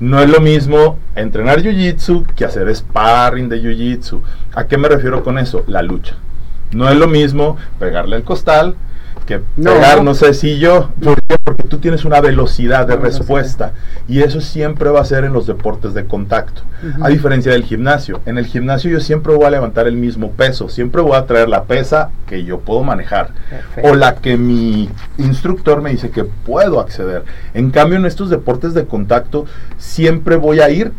No 0.00 0.20
es 0.20 0.30
lo 0.30 0.40
mismo 0.40 0.98
entrenar 1.14 1.60
jiu-jitsu 1.60 2.26
que 2.34 2.44
hacer 2.44 2.74
sparring 2.74 3.48
de 3.48 3.60
jiu-jitsu. 3.62 4.20
¿A 4.54 4.66
qué 4.66 4.78
me 4.78 4.88
refiero 4.88 5.22
con 5.22 5.38
eso? 5.38 5.64
La 5.66 5.82
lucha. 5.82 6.14
No 6.72 6.88
es 6.88 6.96
lo 6.96 7.08
mismo 7.08 7.56
pegarle 7.78 8.16
al 8.16 8.24
costal 8.24 8.76
que 9.26 9.40
pegar, 9.56 10.02
no 10.02 10.14
sé 10.14 10.34
si 10.34 10.58
yo, 10.58 10.90
porque 11.44 11.62
tú 11.64 11.78
tienes 11.78 12.04
una 12.04 12.20
velocidad 12.20 12.86
de 12.86 12.96
respuesta 12.96 13.72
y 14.08 14.20
eso 14.20 14.40
siempre 14.40 14.90
va 14.90 15.00
a 15.00 15.04
ser 15.04 15.24
en 15.24 15.32
los 15.32 15.46
deportes 15.46 15.94
de 15.94 16.06
contacto, 16.06 16.62
a 17.00 17.08
diferencia 17.08 17.52
del 17.52 17.64
gimnasio. 17.64 18.20
En 18.26 18.38
el 18.38 18.46
gimnasio 18.46 18.90
yo 18.90 19.00
siempre 19.00 19.34
voy 19.34 19.44
a 19.44 19.50
levantar 19.50 19.86
el 19.86 19.96
mismo 19.96 20.32
peso, 20.32 20.68
siempre 20.68 21.02
voy 21.02 21.16
a 21.16 21.26
traer 21.26 21.48
la 21.48 21.64
pesa 21.64 22.10
que 22.26 22.44
yo 22.44 22.60
puedo 22.60 22.82
manejar 22.82 23.30
o 23.82 23.94
la 23.94 24.16
que 24.16 24.36
mi 24.36 24.90
instructor 25.18 25.82
me 25.82 25.90
dice 25.90 26.10
que 26.10 26.24
puedo 26.24 26.80
acceder. 26.80 27.24
En 27.54 27.70
cambio 27.70 27.98
en 27.98 28.06
estos 28.06 28.30
deportes 28.30 28.74
de 28.74 28.86
contacto 28.86 29.46
siempre 29.78 30.36
voy 30.36 30.60
a 30.60 30.70
ir 30.70 30.92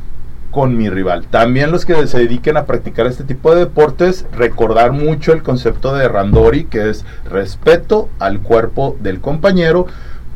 con 0.53 0.77
mi 0.77 0.89
rival. 0.89 1.25
También 1.29 1.71
los 1.71 1.85
que 1.85 2.07
se 2.07 2.19
dediquen 2.19 2.55
a 2.57 2.65
practicar 2.65 3.07
este 3.07 3.23
tipo 3.23 3.53
de 3.53 3.61
deportes, 3.61 4.25
recordar 4.31 4.91
mucho 4.93 5.33
el 5.33 5.41
concepto 5.41 5.93
de 5.95 6.07
Randori, 6.07 6.65
que 6.65 6.89
es 6.89 7.05
respeto 7.29 8.07
al 8.19 8.39
cuerpo 8.39 8.95
del 9.01 9.19
compañero, 9.19 9.87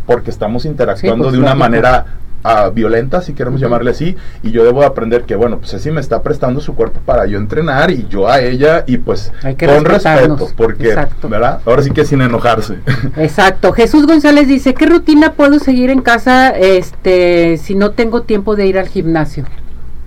porque 0.08 0.32
estamos 0.32 0.66
interactuando 0.66 1.26
pues, 1.26 1.34
de 1.34 1.40
una 1.40 1.54
manera 1.54 2.06
ah, 2.44 2.72
violenta, 2.74 3.22
si 3.22 3.34
queremos 3.34 3.62
llamarle 3.62 3.92
así, 3.92 4.16
y 4.42 4.50
yo 4.50 4.64
debo 4.64 4.84
aprender 4.84 5.24
que, 5.24 5.36
bueno, 5.36 5.60
pues 5.60 5.76
así 5.76 5.92
me 5.92 6.02
está 6.02 6.24
prestando 6.24 6.62
su 6.62 6.74
cuerpo 6.74 7.00
para 7.06 7.28
yo 7.28 7.38
entrenar 7.38 7.92
y 7.92 8.08
yo 8.10 8.28
a 8.28 8.42
ella, 8.42 8.86
y 8.88 8.98
pues 8.98 9.32
con 9.44 9.86
respeto, 9.86 10.50
porque, 10.58 10.96
¿verdad? 11.30 11.60
Ahora 11.64 11.84
sí 11.84 11.92
que 11.92 12.06
sin 12.06 12.22
enojarse. 12.22 12.80
Exacto. 13.18 13.72
Jesús 13.72 14.08
González 14.08 14.48
dice, 14.48 14.74
¿qué 14.74 14.88
rutina 14.88 15.34
puedo 15.34 15.60
seguir 15.60 15.92
en 15.92 16.02
casa 16.02 16.50
este, 16.50 17.58
si 17.58 17.76
no 17.76 17.92
tengo 17.92 18.24
tiempo 18.24 18.56
de 18.56 18.66
ir 18.66 18.80
al 18.80 18.88
gimnasio? 18.88 19.46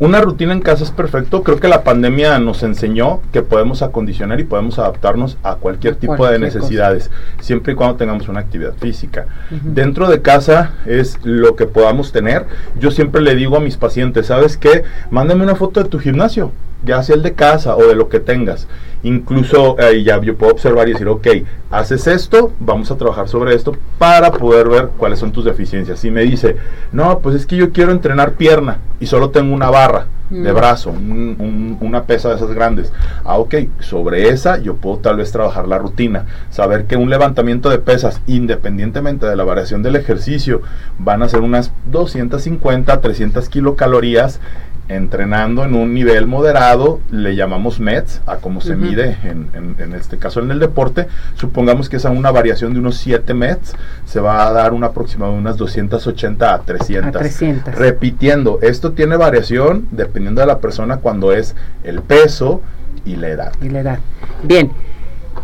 Una 0.00 0.22
rutina 0.22 0.54
en 0.54 0.62
casa 0.62 0.82
es 0.82 0.90
perfecto. 0.90 1.42
Creo 1.42 1.60
que 1.60 1.68
la 1.68 1.84
pandemia 1.84 2.38
nos 2.38 2.62
enseñó 2.62 3.20
que 3.32 3.42
podemos 3.42 3.82
acondicionar 3.82 4.40
y 4.40 4.44
podemos 4.44 4.78
adaptarnos 4.78 5.36
a 5.42 5.56
cualquier 5.56 5.94
tipo 5.96 6.26
de 6.26 6.38
necesidades, 6.38 7.10
siempre 7.38 7.74
y 7.74 7.76
cuando 7.76 7.96
tengamos 7.96 8.26
una 8.26 8.40
actividad 8.40 8.72
física. 8.72 9.26
Dentro 9.50 10.08
de 10.08 10.22
casa 10.22 10.72
es 10.86 11.18
lo 11.22 11.54
que 11.54 11.66
podamos 11.66 12.12
tener. 12.12 12.46
Yo 12.78 12.90
siempre 12.90 13.20
le 13.20 13.34
digo 13.34 13.58
a 13.58 13.60
mis 13.60 13.76
pacientes, 13.76 14.28
¿sabes 14.28 14.56
qué? 14.56 14.84
Mándame 15.10 15.44
una 15.44 15.54
foto 15.54 15.82
de 15.82 15.90
tu 15.90 15.98
gimnasio 15.98 16.50
ya 16.84 17.02
sea 17.02 17.16
el 17.16 17.22
de 17.22 17.34
casa 17.34 17.76
o 17.76 17.86
de 17.86 17.94
lo 17.94 18.08
que 18.08 18.20
tengas. 18.20 18.66
Incluso 19.02 19.78
eh, 19.78 20.02
ya 20.02 20.20
yo 20.20 20.36
puedo 20.36 20.52
observar 20.52 20.88
y 20.88 20.92
decir, 20.92 21.08
ok, 21.08 21.26
haces 21.70 22.06
esto, 22.06 22.52
vamos 22.60 22.90
a 22.90 22.96
trabajar 22.96 23.28
sobre 23.28 23.54
esto 23.54 23.74
para 23.98 24.30
poder 24.30 24.68
ver 24.68 24.90
cuáles 24.96 25.18
son 25.18 25.32
tus 25.32 25.44
deficiencias. 25.44 25.98
Si 26.00 26.10
me 26.10 26.22
dice, 26.22 26.56
no, 26.92 27.20
pues 27.20 27.36
es 27.36 27.46
que 27.46 27.56
yo 27.56 27.72
quiero 27.72 27.92
entrenar 27.92 28.34
pierna 28.34 28.78
y 29.00 29.06
solo 29.06 29.30
tengo 29.30 29.54
una 29.54 29.70
barra 29.70 30.06
de 30.30 30.52
mm. 30.52 30.54
brazo, 30.54 30.90
una 30.90 32.04
pesa 32.04 32.28
de 32.28 32.36
esas 32.36 32.52
grandes. 32.52 32.92
Ah, 33.24 33.38
ok, 33.38 33.54
sobre 33.80 34.28
esa 34.28 34.58
yo 34.58 34.76
puedo 34.76 34.98
tal 34.98 35.16
vez 35.16 35.32
trabajar 35.32 35.66
la 35.66 35.78
rutina. 35.78 36.26
Saber 36.50 36.84
que 36.84 36.96
un 36.96 37.10
levantamiento 37.10 37.68
de 37.68 37.78
pesas, 37.78 38.20
independientemente 38.26 39.26
de 39.26 39.36
la 39.36 39.44
variación 39.44 39.82
del 39.82 39.96
ejercicio, 39.96 40.62
van 40.98 41.22
a 41.22 41.28
ser 41.28 41.40
unas 41.40 41.72
250, 41.90 43.00
300 43.00 43.48
kilocalorías 43.48 44.40
entrenando 44.90 45.64
en 45.64 45.74
un 45.74 45.94
nivel 45.94 46.26
moderado, 46.26 46.98
le 47.12 47.36
llamamos 47.36 47.78
METS, 47.78 48.22
a 48.26 48.36
cómo 48.36 48.60
se 48.60 48.74
mide 48.74 49.16
en, 49.22 49.94
este 49.94 50.18
caso 50.18 50.40
en 50.40 50.50
el 50.50 50.58
deporte, 50.58 51.06
supongamos 51.34 51.88
que 51.88 51.96
es 51.96 52.04
a 52.04 52.10
una 52.10 52.32
variación 52.32 52.72
de 52.74 52.80
unos 52.80 52.96
7 52.96 53.32
METS, 53.32 53.74
se 54.04 54.18
va 54.18 54.48
a 54.48 54.52
dar 54.52 54.72
una 54.72 54.88
aproximado 54.88 55.32
de 55.32 55.38
unas 55.38 55.56
280 55.56 56.54
a 56.54 56.58
300. 56.62 57.74
Repitiendo, 57.76 58.58
esto 58.62 58.90
tiene 58.92 59.16
variación 59.16 59.86
dependiendo 59.92 60.40
de 60.40 60.48
la 60.48 60.58
persona 60.58 60.96
cuando 60.96 61.32
es 61.32 61.54
el 61.84 62.02
peso 62.02 62.60
y 63.04 63.14
la 63.14 63.28
edad. 63.28 63.52
Y 63.62 63.68
la 63.68 63.80
edad. 63.80 63.98
Bien, 64.42 64.72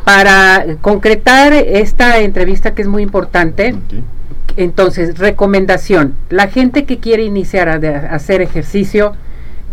para 0.04 0.66
concretar 0.80 1.52
esta 1.52 2.18
entrevista 2.18 2.74
que 2.74 2.82
es 2.82 2.88
muy 2.88 3.04
importante, 3.04 3.76
entonces, 4.56 5.18
recomendación, 5.18 6.14
la 6.30 6.48
gente 6.48 6.84
que 6.84 6.98
quiere 6.98 7.22
iniciar 7.22 7.68
a 7.68 8.14
hacer 8.14 8.40
ejercicio, 8.40 9.14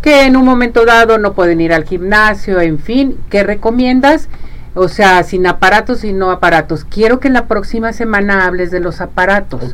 que 0.03 0.25
en 0.25 0.35
un 0.37 0.45
momento 0.45 0.85
dado 0.85 1.17
no 1.17 1.33
pueden 1.33 1.61
ir 1.61 1.73
al 1.73 1.85
gimnasio, 1.85 2.61
en 2.61 2.77
fin, 2.77 3.17
¿qué 3.31 3.41
recomiendas? 3.43 4.27
O 4.75 4.87
sea, 4.89 5.23
sin 5.23 5.47
aparatos 5.47 6.03
y 6.03 6.13
no 6.13 6.29
aparatos. 6.31 6.83
Quiero 6.83 7.19
que 7.19 7.29
la 7.29 7.45
próxima 7.47 7.93
semana 7.93 8.45
hables 8.45 8.69
de 8.69 8.79
los 8.81 9.01
aparatos. 9.01 9.73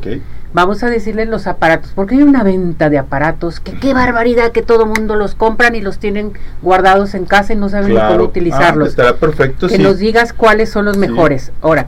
vamos 0.52 0.82
a 0.82 0.90
decirles 0.90 1.28
los 1.28 1.46
aparatos, 1.46 1.92
porque 1.94 2.16
hay 2.16 2.22
una 2.24 2.42
venta 2.42 2.90
de 2.90 2.98
aparatos, 2.98 3.60
que 3.60 3.72
qué 3.78 3.94
barbaridad 3.94 4.50
que 4.50 4.62
todo 4.62 4.84
mundo 4.84 5.14
los 5.14 5.36
compran 5.36 5.76
y 5.76 5.80
los 5.80 5.98
tienen 5.98 6.32
guardados 6.60 7.14
en 7.14 7.24
casa 7.24 7.52
y 7.52 7.56
no 7.56 7.68
saben 7.68 7.90
Claro. 7.92 8.08
cómo 8.14 8.24
Ah, 8.24 8.26
utilizarlos. 8.26 8.88
estará 8.88 9.14
perfecto, 9.14 9.68
que 9.68 9.76
sí. 9.76 9.82
nos 9.82 9.98
digas 9.98 10.32
cuáles 10.32 10.68
son 10.68 10.86
los 10.86 10.94
Sí. 10.96 11.00
mejores. 11.02 11.52
Ahora, 11.62 11.86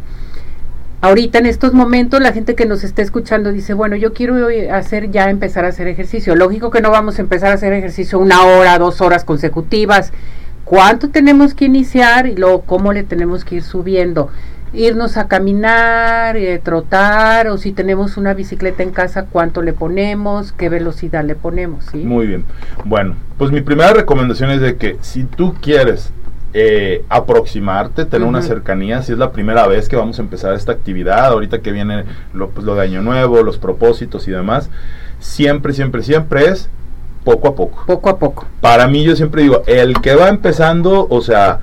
ahorita 1.03 1.39
en 1.39 1.47
estos 1.47 1.75
momentos 1.75 2.21
la 2.21 2.33
gente 2.33 2.55
que 2.55 2.65
nos 2.65 2.85
está 2.85 3.03
escuchando 3.03 3.53
dice, 3.53 3.75
bueno, 3.75 3.97
yo 3.97 4.15
quiero 4.15 4.49
eh, 4.49 4.71
hacer 4.71 5.11
ya 5.11 5.29
empezar 5.29 5.67
a 5.67 5.69
hacer 5.69 5.89
ejercicio. 5.89 6.35
Lógico 6.35 6.71
que 6.71 6.81
no 6.81 6.91
vamos 6.91 7.19
a 7.19 7.23
empezar 7.23 7.51
a 7.51 7.55
hacer 7.55 7.73
ejercicio 7.75 8.19
una 8.19 8.43
hora, 8.45 8.79
dos 8.79 9.01
horas 9.03 9.25
consecutivas. 9.25 10.13
¿Cuánto 10.65 11.11
tenemos 11.11 11.55
que 11.55 11.67
iniciar 11.67 12.27
y 12.27 12.37
luego 12.37 12.63
cómo 12.63 12.93
le 12.93 13.03
tenemos 13.03 13.45
que 13.45 13.57
ir 13.57 13.63
subiendo? 13.63 14.31
Irnos 14.73 15.17
a 15.19 15.27
caminar, 15.27 16.37
eh, 16.37 16.59
trotar, 16.63 17.49
o 17.49 17.59
si 17.59 17.73
tenemos 17.73 18.17
una 18.17 18.33
bicicleta 18.33 18.83
en 18.83 18.93
casa, 18.93 19.27
cuánto 19.31 19.61
le 19.61 19.75
ponemos, 19.75 20.53
qué 20.53 20.69
velocidad 20.71 21.25
le 21.25 21.35
ponemos, 21.35 21.85
¿sí? 21.91 21.99
Muy 21.99 22.29
bien. 22.29 22.45
Bueno, 22.85 23.17
pues 23.37 23.51
mi 23.51 23.61
primera 23.61 23.93
recomendación 23.93 24.51
es 24.51 24.61
de 24.61 24.77
que 24.77 24.97
si 25.03 25.25
tú 25.25 25.55
quieres 25.61 26.13
eh, 26.55 27.05
aproximarte, 27.09 28.05
tener 28.05 28.27
una 28.27 28.43
cercanía, 28.43 29.03
si 29.03 29.13
es 29.13 29.19
la 29.19 29.33
primera 29.33 29.67
vez 29.67 29.89
que 29.89 29.97
vamos 29.97 30.19
a 30.19 30.23
empezar 30.23 30.55
esta 30.55 30.73
actividad, 30.73 31.27
ahorita 31.27 31.61
que 31.61 31.73
viene 31.73 32.05
lo, 32.35 32.51
pues, 32.51 32.67
lo 32.67 32.75
de 32.75 32.83
Año 32.83 33.03
Nuevo, 33.03 33.43
los 33.43 33.59
propósitos 33.59 34.29
y 34.29 34.33
demás, 34.33 34.69
siempre, 35.19 35.73
siempre, 35.73 36.03
siempre 36.03 36.47
es 36.47 36.69
poco 37.25 37.49
a 37.49 37.55
poco. 37.55 37.85
Poco 37.87 38.11
a 38.11 38.19
poco. 38.19 38.47
Para 38.61 38.87
mí 38.89 39.03
yo 39.03 39.17
siempre 39.17 39.43
digo, 39.43 39.63
el 39.67 40.01
que 40.01 40.15
va 40.15 40.29
empezando, 40.29 41.07
o 41.09 41.21
sea, 41.23 41.61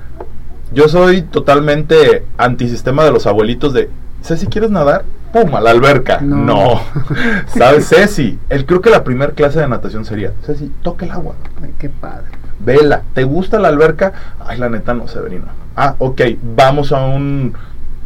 yo 0.72 0.88
soy 0.88 1.22
totalmente 1.22 2.24
antisistema 2.36 3.04
de 3.04 3.12
los 3.12 3.26
abuelitos 3.26 3.72
de, 3.72 3.90
Ceci, 4.22 4.46
¿quieres 4.46 4.70
nadar? 4.70 5.04
¡Pum! 5.32 5.54
A 5.54 5.60
la 5.60 5.70
alberca. 5.70 6.20
No. 6.20 6.36
No. 6.36 6.80
¿Sabes, 7.46 7.88
Ceci? 7.88 8.38
El, 8.48 8.66
creo 8.66 8.80
que 8.80 8.90
la 8.90 9.04
primera 9.04 9.32
clase 9.32 9.60
de 9.60 9.68
natación 9.68 10.04
sería, 10.04 10.32
Ceci, 10.44 10.70
toca 10.82 11.06
el 11.06 11.12
agua. 11.12 11.36
Ay, 11.62 11.74
qué 11.78 11.88
padre. 11.88 12.39
Vela, 12.60 13.02
¿te 13.14 13.24
gusta 13.24 13.58
la 13.58 13.68
alberca? 13.68 14.12
Ay, 14.38 14.58
la 14.58 14.68
neta 14.68 14.92
no, 14.94 15.08
Severino. 15.08 15.46
Ah, 15.76 15.94
ok, 15.98 16.20
vamos 16.42 16.92
a 16.92 17.04
un 17.04 17.54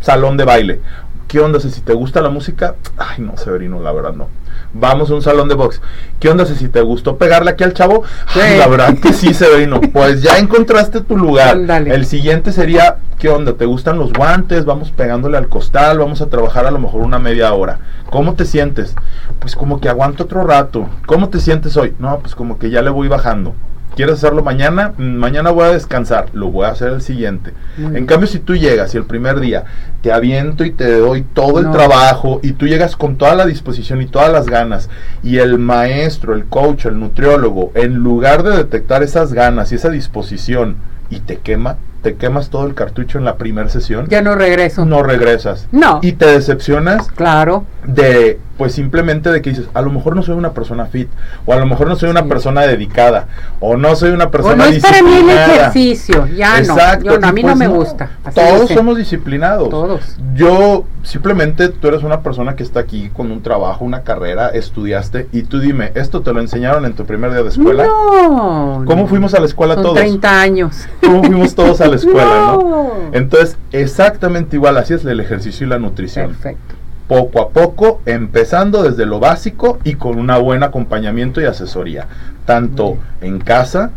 salón 0.01 0.37
de 0.37 0.45
baile. 0.45 0.81
¿Qué 1.27 1.41
onda, 1.41 1.59
si 1.59 1.81
te 1.81 1.93
gusta 1.93 2.23
la 2.23 2.29
música? 2.29 2.77
Ay, 2.97 3.17
no, 3.19 3.37
Severino, 3.37 3.81
la 3.81 3.91
verdad 3.91 4.13
no. 4.13 4.29
Vamos 4.73 5.11
a 5.11 5.15
un 5.15 5.23
salón 5.23 5.49
de 5.49 5.57
box. 5.57 5.81
¿Qué 6.21 6.29
onda, 6.29 6.45
si 6.47 6.69
te 6.69 6.81
gustó 6.83 7.17
pegarle 7.17 7.51
aquí 7.51 7.65
al 7.65 7.75
chavo? 7.75 8.05
Ay, 8.35 8.57
la 8.59 8.69
verdad 8.69 8.97
que 8.99 9.13
sí, 9.13 9.35
Severino. 9.35 9.81
Pues 9.93 10.23
ya 10.23 10.39
encontraste 10.39 11.01
tu 11.01 11.17
lugar. 11.17 11.57
Ándale. 11.57 11.93
El 11.93 12.07
siguiente 12.07 12.53
sería, 12.53 12.99
¿qué 13.19 13.29
onda? 13.29 13.55
¿Te 13.55 13.65
gustan 13.65 13.99
los 13.99 14.13
guantes? 14.13 14.65
Vamos 14.65 14.93
pegándole 14.93 15.37
al 15.37 15.49
costal, 15.49 15.99
vamos 15.99 16.21
a 16.21 16.27
trabajar 16.27 16.67
a 16.67 16.71
lo 16.71 16.79
mejor 16.79 17.01
una 17.01 17.19
media 17.19 17.53
hora. 17.53 17.81
¿Cómo 18.11 18.35
te 18.35 18.45
sientes? 18.45 18.95
Pues 19.41 19.57
como 19.57 19.81
que 19.81 19.89
aguanto 19.89 20.25
otro 20.25 20.45
rato. 20.45 20.89
¿Cómo 21.07 21.29
te 21.29 21.41
sientes 21.41 21.77
hoy? 21.77 21.95
No, 21.99 22.21
pues 22.21 22.37
como 22.37 22.59
que 22.59 22.71
ya 22.71 22.83
le 22.83 22.91
voy 22.91 23.09
bajando. 23.09 23.55
¿Quieres 23.97 24.17
hacerlo 24.17 24.43
mañana? 24.43 24.93
Mm, 24.97 25.15
Mañana 25.17 25.51
voy 25.51 25.65
a 25.65 25.73
descansar. 25.73 26.27
Lo 26.33 26.51
voy 26.51 26.67
a 26.67 26.71
hacer 26.71 26.93
el 26.93 27.03
siguiente. 27.03 27.53
Muy 27.77 27.97
En 27.97 28.07
cambio, 28.07 28.27
si 28.27 28.39
tú 28.39 28.57
llegas 28.57 28.95
y 28.95 28.99
el 28.99 29.05
primer 29.05 29.41
día 29.41 29.65
te 30.03 30.13
aviento 30.13 30.65
y 30.65 30.71
te 30.71 30.99
doy 30.99 31.23
todo 31.23 31.61
el 31.61 31.71
trabajo 31.71 32.41
y 32.43 32.53
tú 32.53 32.67
llegas 32.67 32.97
con 32.97 33.17
toda 33.17 33.35
la 33.35 33.47
disposición 33.47 34.03
y 34.03 34.07
todas 34.07 34.31
las 34.31 34.47
ganas 34.47 34.91
y 35.23 35.39
el 35.39 35.59
maestro, 35.59 36.35
el 36.35 36.45
coach, 36.47 36.87
el 36.87 36.99
nutriólogo, 36.99 37.73
en 37.75 37.95
lugar 37.95 38.43
de 38.43 38.57
detectar 38.57 39.03
esas 39.03 39.33
ganas 39.33 39.73
y 39.73 39.77
esa 39.77 39.91
disposición 39.91 40.77
y 41.11 41.21
te 41.21 41.37
quema, 41.39 41.77
te 42.05 42.15
quemas 42.17 42.51
todo 42.51 42.67
el 42.67 42.75
cartucho 42.75 43.19
en 43.19 43.25
la 43.25 43.37
primera 43.37 43.69
sesión, 43.71 44.07
Ya 44.09 44.21
no 44.23 44.35
regreso. 44.37 44.85
no 44.85 45.03
regresas. 45.03 45.67
No. 45.73 45.99
Y 46.03 46.13
te 46.13 46.27
decepcionas 46.27 47.09
Claro. 47.11 47.65
de 47.87 48.39
pues 48.57 48.73
simplemente 48.73 49.33
de 49.33 49.43
que 49.43 49.51
dices 49.51 49.67
a 49.75 49.83
lo 49.83 49.91
mejor 49.91 50.15
no 50.15 50.23
soy 50.23 50.37
una 50.37 50.53
persona 50.53 50.87
fit 50.87 51.09
o 51.45 51.53
a 51.53 51.57
lo 51.57 51.67
mejor 51.67 51.89
no 51.89 51.97
soy 51.97 52.09
una 52.11 52.23
Sí. 52.23 52.29
persona 52.29 52.61
dedicada 52.61 53.27
o 53.59 53.77
no 53.77 53.97
soy 53.97 54.11
una 54.13 54.27
O 54.27 54.31
persona 54.31 54.55
no 54.57 54.65
es 54.71 54.81
para 54.81 55.03
mí 55.03 55.13
el 55.13 55.29
ejercicio. 55.31 56.29
Ya 56.29 56.59
Exacto, 56.61 57.07
no. 57.07 57.13
Yo 57.15 57.19
no, 57.19 57.27
a 57.27 57.33
mí 57.33 57.41
pues 57.43 57.53
no 57.53 57.59
me 57.59 57.67
gusta. 57.67 58.11
Así 58.23 58.39
Todos 58.41 58.71
somos 58.71 58.97
disciplinados. 58.97 59.71
Todos. 59.71 60.17
Yo 60.37 60.85
simplemente 61.03 61.69
tú 61.69 61.89
eres 61.89 62.05
una 62.05 62.21
persona 62.21 62.55
que 62.55 62.63
está 62.63 62.79
aquí 62.81 63.11
con 63.13 63.33
un 63.33 63.43
trabajo, 63.43 63.85
una 63.85 64.03
carrera, 64.03 64.49
estudiaste 64.51 65.27
y 65.33 65.43
tú 65.43 65.59
dime, 65.59 65.91
¿esto 65.97 66.21
te 66.23 66.33
lo 66.33 66.41
enseñaron 66.41 66.85
en 66.85 66.93
tu 66.95 67.05
primer 67.07 67.33
día 67.33 67.43
de 67.43 67.49
escuela? 67.49 67.87
No. 67.87 68.85
¿Cómo 68.87 69.03
no. 69.03 69.09
fuimos 69.09 69.35
a 69.35 69.41
la 69.41 69.47
escuela 69.47 69.75
Son 69.75 69.83
todos? 69.83 69.97
30 69.97 70.41
años. 70.41 70.87
¿Cómo 71.03 71.25
fuimos 71.25 71.55
todos 71.57 71.81
a 71.81 71.87
la 71.89 71.94
escuela, 71.95 72.53
no? 72.53 72.59
No. 72.59 72.93
Entonces, 73.13 73.57
exactamente 73.73 74.57
igual, 74.57 74.77
así 74.77 74.95
es 74.95 75.05
el 75.05 75.21
ejercicio 75.21 75.67
y 75.67 75.71
la 75.71 75.79
nutrición. 75.79 76.33
Perfecto. 76.33 76.75
poco 77.09 77.41
a 77.41 77.51
poco, 77.51 78.01
empezando 78.07 78.83
desde 78.83 79.07
lo 79.07 79.21
básico 79.21 79.79
y 79.85 79.95
con 79.95 80.19
un 80.19 80.27
buen 80.43 80.63
acompañamiento 80.63 81.41
y 81.41 81.45
asesoría, 81.45 82.07
tanto 82.47 82.99
en 83.21 83.41
casa, 83.41 83.91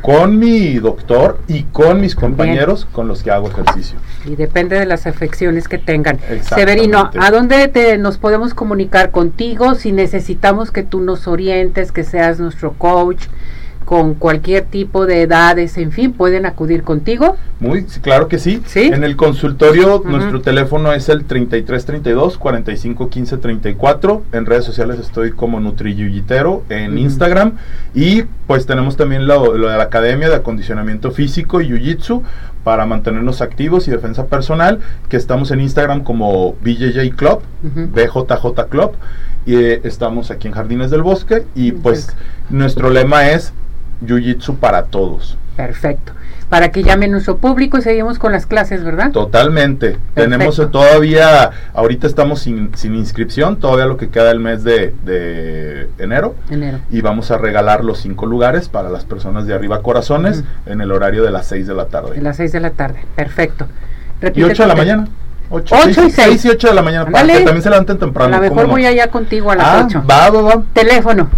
con 0.00 0.38
mi 0.38 0.74
doctor 0.78 1.38
y 1.46 1.64
con 1.64 2.00
mis 2.00 2.14
compañeros 2.14 2.86
con 2.90 3.06
los 3.06 3.22
que 3.22 3.30
hago 3.30 3.48
ejercicio. 3.48 3.98
Y 4.24 4.36
depende 4.36 4.78
de 4.78 4.86
las 4.86 5.06
afecciones 5.06 5.68
que 5.68 5.78
tengan. 5.78 6.18
Severino, 6.42 7.10
¿a 7.18 7.30
dónde 7.30 7.68
te, 7.68 7.98
nos 7.98 8.18
podemos 8.18 8.54
comunicar 8.54 9.10
contigo 9.10 9.74
si 9.74 9.92
necesitamos 9.92 10.70
que 10.70 10.82
tú 10.82 11.00
nos 11.00 11.28
orientes, 11.28 11.92
que 11.92 12.02
seas 12.02 12.40
nuestro 12.40 12.72
coach? 12.72 13.26
Con 13.84 14.14
cualquier 14.14 14.64
tipo 14.64 15.06
de 15.06 15.22
edades, 15.22 15.76
en 15.76 15.92
fin, 15.92 16.12
pueden 16.12 16.46
acudir 16.46 16.82
contigo. 16.82 17.36
Muy, 17.60 17.84
claro 17.84 18.28
que 18.28 18.38
sí. 18.38 18.62
¿Sí? 18.66 18.90
En 18.92 19.04
el 19.04 19.16
consultorio 19.16 20.02
nuestro 20.04 20.40
teléfono 20.40 20.92
es 20.92 21.08
el 21.08 21.24
3332 21.24 22.38
45 22.38 23.08
15 23.08 23.36
34. 23.36 24.22
En 24.32 24.46
redes 24.46 24.64
sociales 24.64 24.98
estoy 24.98 25.32
como 25.32 25.60
NutriYuyitero 25.60 26.64
en. 26.68 27.02
Instagram 27.02 27.52
y 27.94 28.22
pues 28.46 28.66
tenemos 28.66 28.96
también 28.96 29.26
lo, 29.26 29.56
lo 29.56 29.68
de 29.68 29.76
la 29.76 29.84
Academia 29.84 30.28
de 30.28 30.36
Acondicionamiento 30.36 31.10
Físico 31.10 31.60
y 31.60 31.68
Jiu-Jitsu 31.68 32.22
para 32.64 32.86
mantenernos 32.86 33.40
activos 33.40 33.88
y 33.88 33.90
defensa 33.90 34.26
personal, 34.26 34.80
que 35.08 35.16
estamos 35.16 35.50
en 35.50 35.60
Instagram 35.60 36.04
como 36.04 36.54
BJJ 36.62 37.16
Club. 37.16 37.40
BJJ 37.62 38.68
Club 38.68 38.92
y 39.44 39.56
eh, 39.56 39.80
estamos 39.84 40.30
aquí 40.30 40.48
en 40.48 40.54
Jardines 40.54 40.90
del 40.90 41.02
Bosque 41.02 41.44
y 41.54 41.72
pues 41.72 42.14
nuestro 42.50 42.90
lema 42.90 43.30
es 43.30 43.52
Jiu-Jitsu 44.06 44.56
para 44.56 44.84
todos. 44.84 45.36
Perfecto. 45.56 46.12
Para 46.48 46.70
que 46.70 46.82
llame 46.82 47.08
nuestro 47.08 47.38
público 47.38 47.78
y 47.78 47.82
seguimos 47.82 48.18
con 48.18 48.30
las 48.32 48.44
clases, 48.44 48.84
¿verdad? 48.84 49.10
Totalmente. 49.10 49.96
Tenemos 50.14 50.58
eh, 50.58 50.66
todavía, 50.66 51.50
ahorita 51.72 52.06
estamos 52.06 52.40
sin, 52.40 52.76
sin 52.76 52.94
inscripción, 52.94 53.56
todavía 53.56 53.86
lo 53.86 53.96
que 53.96 54.10
queda 54.10 54.30
el 54.30 54.38
mes 54.40 54.62
de, 54.62 54.94
de 55.04 55.88
enero. 55.98 56.34
Enero. 56.50 56.80
Y 56.90 57.00
vamos 57.00 57.30
a 57.30 57.38
regalar 57.38 57.84
los 57.84 58.00
cinco 58.00 58.26
lugares 58.26 58.68
para 58.68 58.90
las 58.90 59.04
personas 59.06 59.46
de 59.46 59.54
arriba 59.54 59.80
corazones 59.80 60.44
en 60.66 60.82
el 60.82 60.92
horario 60.92 61.22
de 61.22 61.30
las 61.30 61.46
6 61.46 61.66
de 61.66 61.74
la 61.74 61.86
tarde. 61.86 62.18
A 62.18 62.22
las 62.22 62.36
6 62.36 62.52
de 62.52 62.60
la 62.60 62.70
tarde. 62.70 63.00
Perfecto. 63.16 63.66
Y 64.20 64.24
Repite 64.24 64.44
8 64.44 64.62
de 64.64 64.68
la 64.68 64.74
mañana. 64.76 65.08
8, 65.54 65.74
Ocho 65.86 66.04
y 66.06 66.10
seis. 66.10 66.44
y 66.46 66.48
8 66.50 66.68
de 66.68 66.74
la 66.74 66.82
mañana, 66.82 67.10
para 67.10 67.26
que 67.26 67.40
también 67.40 67.62
se 67.62 67.68
levanten 67.68 67.96
A 67.96 68.00
temprano. 68.00 68.30
lo 68.30 68.36
¿cómo 68.38 68.50
mejor 68.54 68.64
no? 68.68 68.72
voy 68.72 68.86
allá 68.86 69.08
contigo 69.08 69.50
a 69.50 69.56
las 69.56 69.66
Ah, 69.66 69.84
8. 69.86 70.02
va, 70.10 70.30
va, 70.30 70.40
va. 70.42 70.62
Teléfono. 70.72 71.28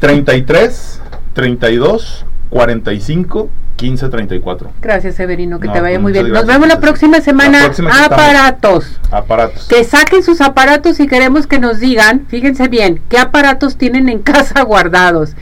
33, 0.00 1.00
32, 1.34 2.26
45, 2.50 3.50
15, 3.76 4.08
34. 4.08 4.72
Gracias, 4.80 5.14
Severino, 5.16 5.58
que 5.58 5.66
No, 5.66 5.72
te 5.72 5.80
vaya 5.80 5.96
pues, 5.96 6.02
muy 6.02 6.12
bien. 6.12 6.30
Nos 6.30 6.46
vemos 6.46 6.68
la 6.68 6.80
próxima 6.80 7.20
semana. 7.20 7.58
La 7.58 7.64
próxima 7.64 8.04
aparatos. 8.04 9.00
Aparatos. 9.10 9.66
Que 9.68 9.82
saquen 9.84 10.22
sus 10.22 10.40
aparatos 10.40 11.00
y 11.00 11.08
queremos 11.08 11.46
que 11.46 11.58
nos 11.58 11.80
digan, 11.80 12.26
fíjense 12.28 12.68
bien, 12.68 13.00
qué 13.08 13.18
aparatos 13.18 13.76
tienen 13.76 14.08
en 14.08 14.18
casa 14.22 14.62
guardados. 14.62 15.34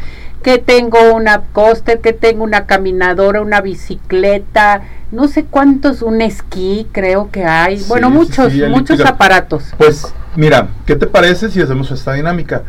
Que 0.43 0.57
tengo 0.57 1.13
una 1.15 1.43
coaster, 1.53 2.01
que 2.01 2.15
tengo 2.15 2.45
una 2.45 2.65
caminadora, 2.65 3.43
una 3.43 3.61
bicicleta, 3.61 4.81
no 5.13 5.29
sé 5.29 5.45
cuántos, 5.45 6.01
un 6.01 6.23
esquí 6.23 6.87
creo 6.93 7.31
que 7.31 7.45
hay. 7.45 7.81
Sí, 7.81 7.85
bueno, 7.89 8.09
muchos, 8.09 8.53
sí, 8.53 8.63
muchos 8.63 9.01
aparatos. 9.01 9.75
Pues 9.77 10.15
mira, 10.37 10.69
¿qué 10.87 10.97
te 10.97 11.07
parece 11.07 11.51
si 11.51 11.61
hacemos 11.61 11.91
esta 11.91 12.15
dinámica? 12.15 12.63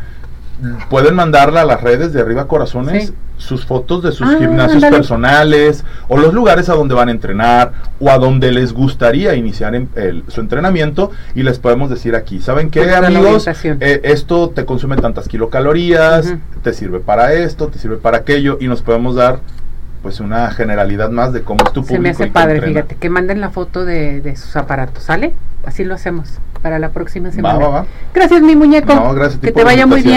Pueden 0.90 1.14
mandarla 1.14 1.62
a 1.62 1.64
las 1.64 1.80
redes 1.82 2.12
de 2.12 2.20
Arriba 2.20 2.46
Corazones 2.46 3.08
Sí. 3.08 3.14
sus 3.36 3.66
fotos 3.66 4.02
de 4.04 4.12
sus 4.12 4.28
Ah, 4.28 4.36
gimnasios 4.38 4.74
ándale. 4.76 4.96
personales 4.96 5.84
o 6.08 6.16
los 6.16 6.32
lugares 6.32 6.68
a 6.68 6.74
donde 6.74 6.94
van 6.94 7.08
a 7.08 7.10
entrenar 7.10 7.72
o 7.98 8.08
a 8.10 8.18
donde 8.18 8.52
les 8.52 8.72
gustaría 8.72 9.34
iniciar 9.34 9.74
en- 9.74 9.88
el- 9.96 10.22
su 10.28 10.40
entrenamiento 10.40 11.10
y 11.34 11.42
les 11.42 11.58
podemos 11.58 11.90
decir 11.90 12.14
aquí, 12.14 12.40
¿saben 12.40 12.70
qué 12.70 12.88
amigos? 12.94 13.48
Eh, 13.64 14.00
esto 14.04 14.50
te 14.50 14.64
consume 14.64 14.96
tantas 14.96 15.26
kilocalorías, 15.28 16.26
Ujú. 16.26 16.38
te 16.62 16.72
sirve 16.72 17.00
para 17.00 17.32
esto, 17.32 17.66
te 17.68 17.78
sirve 17.80 17.96
para 17.96 18.18
aquello 18.18 18.58
y 18.60 18.68
nos 18.68 18.82
podemos 18.82 19.16
dar 19.16 19.40
pues 20.02 20.18
una 20.18 20.50
generalidad 20.50 21.10
más 21.10 21.32
de 21.32 21.42
cómo 21.42 21.64
es 21.64 21.72
tu 21.72 21.82
público. 21.82 21.94
Se 21.94 22.00
me 22.00 22.10
hace 22.10 22.26
padre, 22.26 22.60
fíjate, 22.60 22.96
que 22.96 23.08
manden 23.08 23.40
la 23.40 23.50
foto 23.50 23.84
de, 23.84 24.20
de 24.20 24.34
sus 24.36 24.56
aparatos, 24.56 25.04
¿sale? 25.04 25.32
Así 25.64 25.84
lo 25.84 25.94
hacemos 25.94 26.28
para 26.60 26.80
la 26.80 26.88
próxima 26.90 27.28
Va, 27.28 27.34
semana. 27.34 27.58
va, 27.58 27.68
va. 27.68 27.86
Gracias, 28.12 28.40
mi 28.42 28.56
muñeco. 28.56 28.92
No, 28.92 29.14
gracias 29.14 29.38
que 29.40 29.52
te 29.52 29.62
vaya 29.62 29.86
muy 29.86 30.02
bien. 30.02 30.16